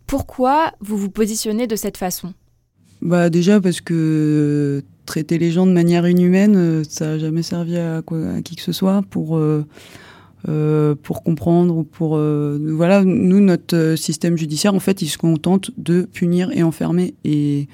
Pourquoi 0.07 0.73
vous 0.81 0.97
vous 0.97 1.11
positionnez 1.11 1.67
de 1.67 1.77
cette 1.77 1.97
façon? 1.97 2.33
Bah 3.03 3.29
déjà 3.29 3.61
parce 3.61 3.81
que 3.81 4.83
traiter 5.07 5.39
les 5.39 5.51
gens 5.51 5.67
de 5.67 5.73
manière 5.73 6.07
inhumaine, 6.07 6.57
euh, 6.57 6.83
ça 6.87 7.07
n'a 7.07 7.19
jamais 7.19 7.43
servi 7.43 7.77
à, 7.77 8.03
quoi, 8.03 8.19
à 8.35 8.43
qui 8.43 8.57
que 8.57 8.63
ce 8.63 8.73
soit 8.73 9.03
pour, 9.09 9.37
euh, 9.37 9.65
euh, 10.49 10.95
pour 11.01 11.23
comprendre 11.23 11.77
ou 11.77 11.85
pour... 11.85 12.19
voilà, 12.19 13.05
nous, 13.05 13.41
notre 13.41 13.95
système 13.97 14.37
judiciaire, 14.37 14.75
en 14.75 14.81
fait, 14.81 15.01
il 15.03 15.09
se 15.09 15.19
contente 15.19 15.71
de 15.79 16.03
punir 16.03 16.51
et 16.53 16.63
enfermer 16.63 17.15
et, 17.25 17.69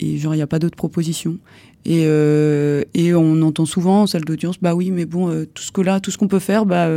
et 0.00 0.18
genre, 0.18 0.34
il 0.34 0.38
n'y 0.38 0.42
a 0.42 0.46
pas 0.46 0.58
d'autres 0.58 0.76
propositions. 0.76 1.38
Et, 1.86 2.02
et 2.02 3.14
on 3.14 3.40
entend 3.40 3.64
souvent 3.64 4.02
en 4.02 4.06
salle 4.06 4.24
d'audience, 4.24 4.60
bah 4.60 4.74
oui, 4.74 4.90
mais 4.90 5.06
bon, 5.06 5.46
tout 5.54 5.62
ce 5.62 5.72
que 5.72 5.80
là, 5.80 5.98
tout 5.98 6.10
ce 6.10 6.18
qu'on 6.18 6.28
peut 6.28 6.38
faire, 6.38 6.66
bah, 6.66 6.88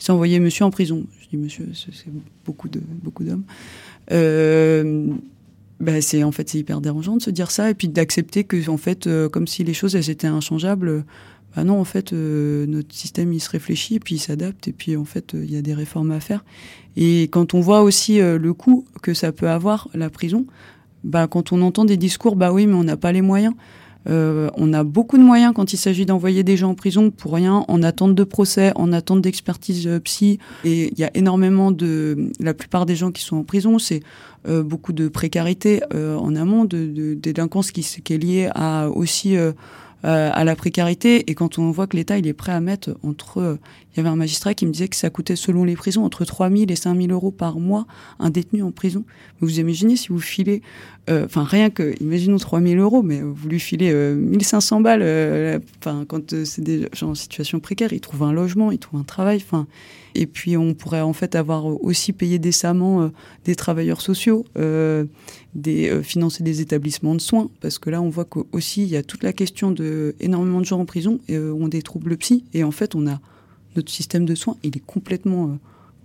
c'est 0.00 0.10
envoyer 0.10 0.40
monsieur 0.40 0.64
en 0.64 0.70
prison. 0.70 1.04
Je 1.22 1.28
dis 1.28 1.36
monsieur, 1.36 1.68
c'est 1.74 2.10
beaucoup 2.44 2.68
de 2.68 2.80
beaucoup 3.04 3.22
d'hommes. 3.22 3.44
Bah, 5.82 6.00
c'est 6.00 6.22
en 6.22 6.30
fait 6.30 6.48
c'est 6.48 6.58
hyper 6.58 6.80
dérangeant 6.80 7.16
de 7.16 7.22
se 7.22 7.30
dire 7.30 7.50
ça 7.50 7.68
et 7.68 7.74
puis 7.74 7.88
d'accepter 7.88 8.44
que 8.44 8.70
en 8.70 8.76
fait 8.76 9.08
euh, 9.08 9.28
comme 9.28 9.48
si 9.48 9.64
les 9.64 9.74
choses 9.74 9.96
elles 9.96 10.10
étaient 10.10 10.28
inchangeables 10.28 11.04
bah 11.56 11.64
non 11.64 11.80
en 11.80 11.84
fait 11.84 12.12
euh, 12.12 12.66
notre 12.66 12.94
système 12.94 13.32
il 13.32 13.40
se 13.40 13.50
réfléchit 13.50 13.96
et 13.96 13.98
puis 13.98 14.14
il 14.14 14.18
s'adapte 14.20 14.68
et 14.68 14.72
puis 14.72 14.96
en 14.96 15.04
fait 15.04 15.34
il 15.34 15.50
y 15.50 15.56
a 15.56 15.62
des 15.62 15.74
réformes 15.74 16.12
à 16.12 16.20
faire 16.20 16.44
et 16.96 17.22
quand 17.24 17.54
on 17.54 17.60
voit 17.60 17.82
aussi 17.82 18.20
euh, 18.20 18.38
le 18.38 18.54
coût 18.54 18.84
que 19.02 19.12
ça 19.12 19.32
peut 19.32 19.48
avoir 19.48 19.88
la 19.92 20.08
prison 20.08 20.46
bah 21.04 21.26
quand 21.26 21.52
on 21.52 21.62
entend 21.62 21.84
des 21.84 21.96
discours 21.96 22.36
bah 22.36 22.52
oui 22.52 22.66
mais 22.66 22.74
on 22.74 22.84
n'a 22.84 22.96
pas 22.96 23.12
les 23.12 23.22
moyens 23.22 23.54
euh, 24.08 24.50
on 24.56 24.72
a 24.72 24.82
beaucoup 24.84 25.16
de 25.16 25.22
moyens 25.22 25.52
quand 25.54 25.72
il 25.72 25.76
s'agit 25.76 26.06
d'envoyer 26.06 26.42
des 26.42 26.56
gens 26.56 26.70
en 26.70 26.74
prison 26.74 27.10
pour 27.10 27.34
rien, 27.34 27.64
en 27.68 27.82
attente 27.82 28.14
de 28.14 28.24
procès, 28.24 28.72
en 28.74 28.92
attente 28.92 29.22
d'expertise 29.22 29.86
euh, 29.86 30.00
psy. 30.00 30.38
Et 30.64 30.90
il 30.92 30.98
y 30.98 31.04
a 31.04 31.10
énormément 31.14 31.70
de... 31.70 32.30
La 32.40 32.54
plupart 32.54 32.86
des 32.86 32.96
gens 32.96 33.12
qui 33.12 33.22
sont 33.22 33.36
en 33.36 33.44
prison, 33.44 33.78
c'est 33.78 34.02
euh, 34.48 34.62
beaucoup 34.62 34.92
de 34.92 35.08
précarité 35.08 35.82
en 35.92 36.34
amont, 36.34 36.64
de, 36.64 36.86
de, 36.86 37.14
délinquance 37.14 37.70
qui, 37.70 37.82
qui, 37.82 38.14
est 38.14 38.18
liée 38.18 38.50
à 38.54 38.88
aussi 38.90 39.36
euh, 40.04 40.30
à 40.32 40.44
la 40.44 40.56
précarité. 40.56 41.30
Et 41.30 41.34
quand 41.34 41.58
on 41.58 41.70
voit 41.70 41.86
que 41.86 41.96
l'État 41.96 42.18
il 42.18 42.26
est 42.26 42.32
prêt 42.32 42.52
à 42.52 42.60
mettre 42.60 42.90
entre, 43.02 43.38
euh, 43.38 43.58
il 43.92 43.98
y 43.98 44.00
avait 44.00 44.08
un 44.08 44.16
magistrat 44.16 44.54
qui 44.54 44.66
me 44.66 44.72
disait 44.72 44.88
que 44.88 44.96
ça 44.96 45.10
coûtait 45.10 45.36
selon 45.36 45.64
les 45.64 45.76
prisons 45.76 46.04
entre 46.04 46.24
3 46.24 46.50
000 46.50 46.64
et 46.68 46.76
5 46.76 46.96
000 46.96 47.12
euros 47.12 47.30
par 47.30 47.58
mois 47.58 47.86
un 48.18 48.30
détenu 48.30 48.62
en 48.62 48.72
prison. 48.72 49.04
Vous 49.40 49.60
imaginez 49.60 49.96
si 49.96 50.08
vous 50.08 50.18
filez, 50.18 50.62
euh, 51.08 51.26
enfin 51.26 51.44
rien 51.44 51.70
que, 51.70 51.94
imaginons 52.02 52.38
3 52.38 52.60
000 52.60 52.80
euros, 52.80 53.02
mais 53.02 53.20
vous 53.20 53.48
lui 53.48 53.60
filez 53.60 53.92
1500 53.94 54.80
balles. 54.80 55.60
Enfin 55.78 56.04
quand 56.06 56.44
c'est 56.44 56.62
des 56.62 56.88
gens 56.92 57.10
en 57.10 57.14
situation 57.14 57.60
précaire, 57.60 57.92
ils 57.92 58.00
trouvent 58.00 58.24
un 58.24 58.32
logement, 58.32 58.72
ils 58.72 58.78
trouvent 58.78 59.00
un 59.00 59.04
travail. 59.04 59.42
Enfin 59.44 59.66
et 60.14 60.26
puis 60.26 60.56
on 60.56 60.74
pourrait 60.74 61.00
en 61.00 61.12
fait 61.12 61.34
avoir 61.34 61.66
aussi 61.66 62.12
payé 62.12 62.38
décemment 62.38 63.10
des 63.44 63.54
travailleurs 63.54 64.00
sociaux 64.00 64.44
des, 65.54 65.90
euh, 65.90 66.02
financer 66.02 66.42
des 66.42 66.60
établissements 66.60 67.14
de 67.14 67.20
soins, 67.20 67.50
parce 67.60 67.78
que 67.78 67.90
là, 67.90 68.00
on 68.00 68.08
voit 68.08 68.24
qu'aussi, 68.24 68.82
il 68.82 68.88
y 68.88 68.96
a 68.96 69.02
toute 69.02 69.22
la 69.22 69.32
question 69.32 69.70
de 69.70 70.14
énormément 70.20 70.60
de 70.60 70.64
gens 70.64 70.80
en 70.80 70.84
prison 70.84 71.20
et, 71.28 71.36
euh, 71.36 71.52
ont 71.52 71.68
des 71.68 71.82
troubles 71.82 72.16
psy, 72.16 72.44
et 72.54 72.64
en 72.64 72.70
fait, 72.70 72.94
on 72.94 73.06
a 73.06 73.20
notre 73.76 73.90
système 73.90 74.24
de 74.24 74.34
soins, 74.34 74.56
il 74.62 74.76
est 74.76 74.84
complètement 74.84 75.46
euh, 75.46 75.56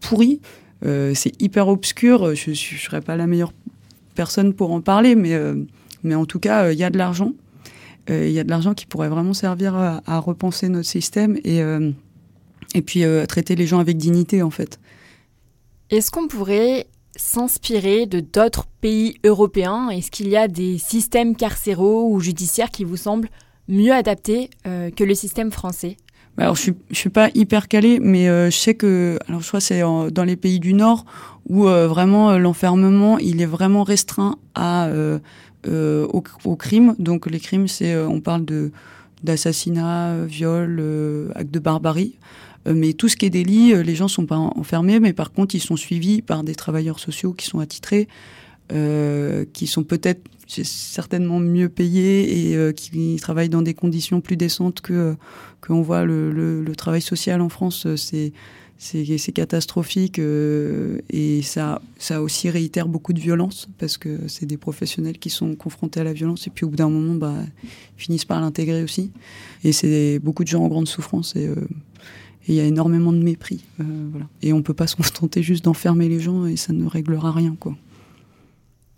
pourri. 0.02 0.40
c'est 0.84 1.42
hyper 1.42 1.68
obscur. 1.70 2.36
Je 2.36 2.52
ne 2.52 2.56
serais 2.56 3.02
pas 3.02 3.16
la 3.16 3.28
meilleure 3.28 3.52
personne 4.16 4.54
pour 4.54 4.72
en 4.72 4.80
parler, 4.80 5.16
mais, 5.16 5.36
mais 6.04 6.14
en 6.14 6.26
tout 6.26 6.40
cas, 6.40 6.72
il 6.72 6.78
y 6.78 6.84
a 6.84 6.90
de 6.92 6.98
l'argent. 6.98 7.34
Il 8.10 8.30
y 8.30 8.40
a 8.40 8.44
de 8.44 8.50
l'argent 8.50 8.76
qui 8.76 8.86
pourrait 8.86 9.10
vraiment 9.10 9.34
servir 9.34 9.76
à, 9.76 10.20
repenser 10.20 10.70
notre 10.70 10.88
système 10.88 11.40
et 11.44 11.62
et 12.74 12.82
puis 12.82 13.04
traiter 13.28 13.56
les 13.56 13.68
gens 13.68 13.80
avec 13.80 13.98
dignité 13.98 14.42
en 14.44 14.50
fait. 14.50 14.80
Est-ce 15.90 16.12
qu'on 16.12 16.28
pourrait 16.28 16.88
s'inspirer 17.16 18.06
de 18.06 18.20
d'autres 18.20 18.68
pays 18.82 19.18
européens? 19.24 19.90
Est-ce 19.90 20.12
qu'il 20.12 20.28
y 20.28 20.38
a 20.38 20.48
des 20.48 20.78
systèmes 20.78 21.36
carcéraux 21.36 22.10
ou 22.12 22.20
judiciaires 22.20 22.70
qui 22.70 22.84
vous 22.84 22.98
semblent 22.98 23.30
mieux 23.68 23.94
adaptés 23.94 24.50
que 24.64 25.04
le 25.04 25.16
système 25.16 25.52
français? 25.52 25.98
Bah, 26.38 26.44
alors 26.44 26.56
je 26.56 26.62
suis 26.62 26.74
je 26.92 26.96
suis 26.96 27.10
pas 27.10 27.30
hyper 27.34 27.68
calé, 27.68 28.00
mais 28.00 28.30
euh, 28.30 28.52
je 28.52 28.58
sais 28.58 28.76
que 28.76 29.18
alors 29.28 29.42
je 29.42 29.48
crois 29.48 29.60
c'est 29.60 29.82
dans 29.82 30.24
les 30.24 30.36
pays 30.36 30.60
du 30.60 30.76
Nord 30.76 31.04
où 31.50 31.68
euh, 31.68 31.88
vraiment 31.88 32.30
euh, 32.30 32.38
l'enfermement 32.38 33.18
il 33.18 33.42
est 33.42 33.48
vraiment 33.48 33.84
restreint 33.84 34.38
à 34.54 34.88
au, 35.68 36.24
au, 36.46 36.56
crime. 36.56 36.96
Donc 37.00 37.26
les 37.26 37.40
crimes 37.40 37.68
c'est 37.68 37.98
on 37.98 38.22
parle 38.22 38.46
de 38.46 38.72
d'assassinat, 39.24 40.26
viol, 40.26 41.32
acte 41.34 41.50
de 41.50 41.60
barbarie. 41.60 42.20
Mais 42.74 42.94
tout 42.94 43.08
ce 43.08 43.16
qui 43.16 43.26
est 43.26 43.30
délit, 43.30 43.74
les 43.84 43.96
gens 43.96 44.08
sont 44.08 44.26
pas 44.26 44.38
enfermés, 44.38 45.00
mais 45.00 45.14
par 45.14 45.32
contre 45.32 45.56
ils 45.56 45.62
sont 45.62 45.78
suivis 45.78 46.22
par 46.22 46.44
des 46.44 46.56
travailleurs 46.56 47.00
sociaux 47.00 47.34
qui 47.34 47.46
sont 47.46 47.60
attitrés, 47.60 48.08
qui 48.70 49.68
sont 49.68 49.84
peut-être 49.84 50.22
certainement 50.48 51.40
mieux 51.40 51.70
payés 51.70 52.52
et 52.52 52.74
qui 52.74 53.18
travaillent 53.22 53.50
dans 53.50 53.62
des 53.62 53.74
conditions 53.74 54.22
plus 54.22 54.38
décentes 54.38 54.82
que 54.82 55.16
qu'on 55.62 55.82
voit 55.82 56.06
le, 56.06 56.74
travail 56.76 57.02
social 57.02 57.42
en 57.42 57.50
France, 57.50 57.86
euh, 57.86 57.96
c'est 58.78 59.32
catastrophique 59.34 60.20
euh, 60.20 61.00
et 61.10 61.42
ça, 61.42 61.82
ça 61.98 62.22
aussi 62.22 62.50
réitère 62.50 62.88
beaucoup 62.88 63.14
de 63.14 63.20
violence 63.20 63.68
parce 63.80 63.98
que 63.98 64.28
c'est 64.28 64.46
des 64.46 64.58
professionnels 64.58 65.18
qui 65.18 65.30
sont 65.30 65.56
confrontés 65.56 66.00
à 66.00 66.04
la 66.04 66.14
violence 66.14 66.46
et 66.48 66.52
puis 66.52 66.66
au 66.66 66.70
bout 66.70 66.76
d'un 66.76 66.90
moment, 66.90 67.16
bah, 67.16 67.44
finissent 67.98 68.26
par 68.26 68.40
l'intégrer 68.40 68.84
aussi. 68.84 69.12
Et 69.64 69.72
c'est 69.72 70.20
beaucoup 70.20 70.44
de 70.44 70.50
gens 70.50 70.64
en 70.64 70.68
grande 70.68 70.88
souffrance 70.88 71.34
euh, 71.36 71.56
il 72.48 72.56
y 72.56 72.60
a 72.60 72.64
énormément 72.66 73.12
de 73.12 73.18
mépris. 73.22 73.64
voilà. 73.78 74.28
Et 74.42 74.54
on 74.54 74.62
peut 74.62 74.74
pas 74.74 74.88
se 74.88 74.96
contenter 74.96 75.44
juste 75.44 75.66
d'enfermer 75.66 76.10
les 76.10 76.20
gens 76.20 76.46
et 76.46 76.56
ça 76.56 76.74
ne 76.74 76.86
réglera 76.86 77.32
rien. 77.32 77.56
quoi. 77.60 77.76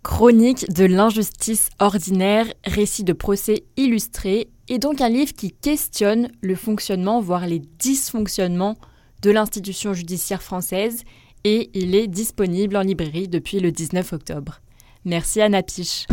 Chronique 0.04 0.72
de 0.72 0.86
l'injustice 0.86 1.70
ordinaire, 1.80 2.46
récit 2.66 3.04
de 3.04 3.14
procès 3.14 3.64
illustré 3.76 4.50
est 4.70 4.80
donc 4.80 5.02
un 5.02 5.10
livre 5.10 5.34
qui 5.34 5.52
questionne 5.52 6.30
le 6.42 6.56
fonctionnement, 6.56 7.22
voire 7.22 7.48
les 7.48 7.62
dysfonctionnements 7.80 8.78
de 9.22 9.32
l'institution 9.32 9.94
judiciaire 9.94 10.42
française 10.42 11.04
et 11.44 11.70
il 11.74 11.96
est 11.96 12.08
disponible 12.08 12.78
en 12.78 12.82
librairie 12.82 13.28
depuis 13.28 13.60
le 13.60 13.72
19 13.72 14.14
octobre. 14.14 14.62
Merci 15.06 15.42
Anna 15.42 15.64
Piche. 15.64 16.06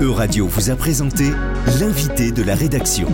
Euradio 0.00 0.46
vous 0.46 0.70
a 0.70 0.76
présenté 0.76 1.30
l'invité 1.78 2.32
de 2.32 2.42
la 2.42 2.54
rédaction. 2.54 3.08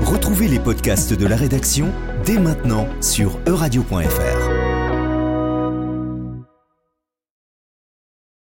Retrouvez 0.00 0.48
les 0.48 0.60
podcasts 0.60 1.12
de 1.12 1.26
la 1.26 1.36
rédaction 1.36 1.92
dès 2.24 2.38
maintenant 2.38 2.88
sur 3.00 3.38
euradio.fr. 3.46 4.53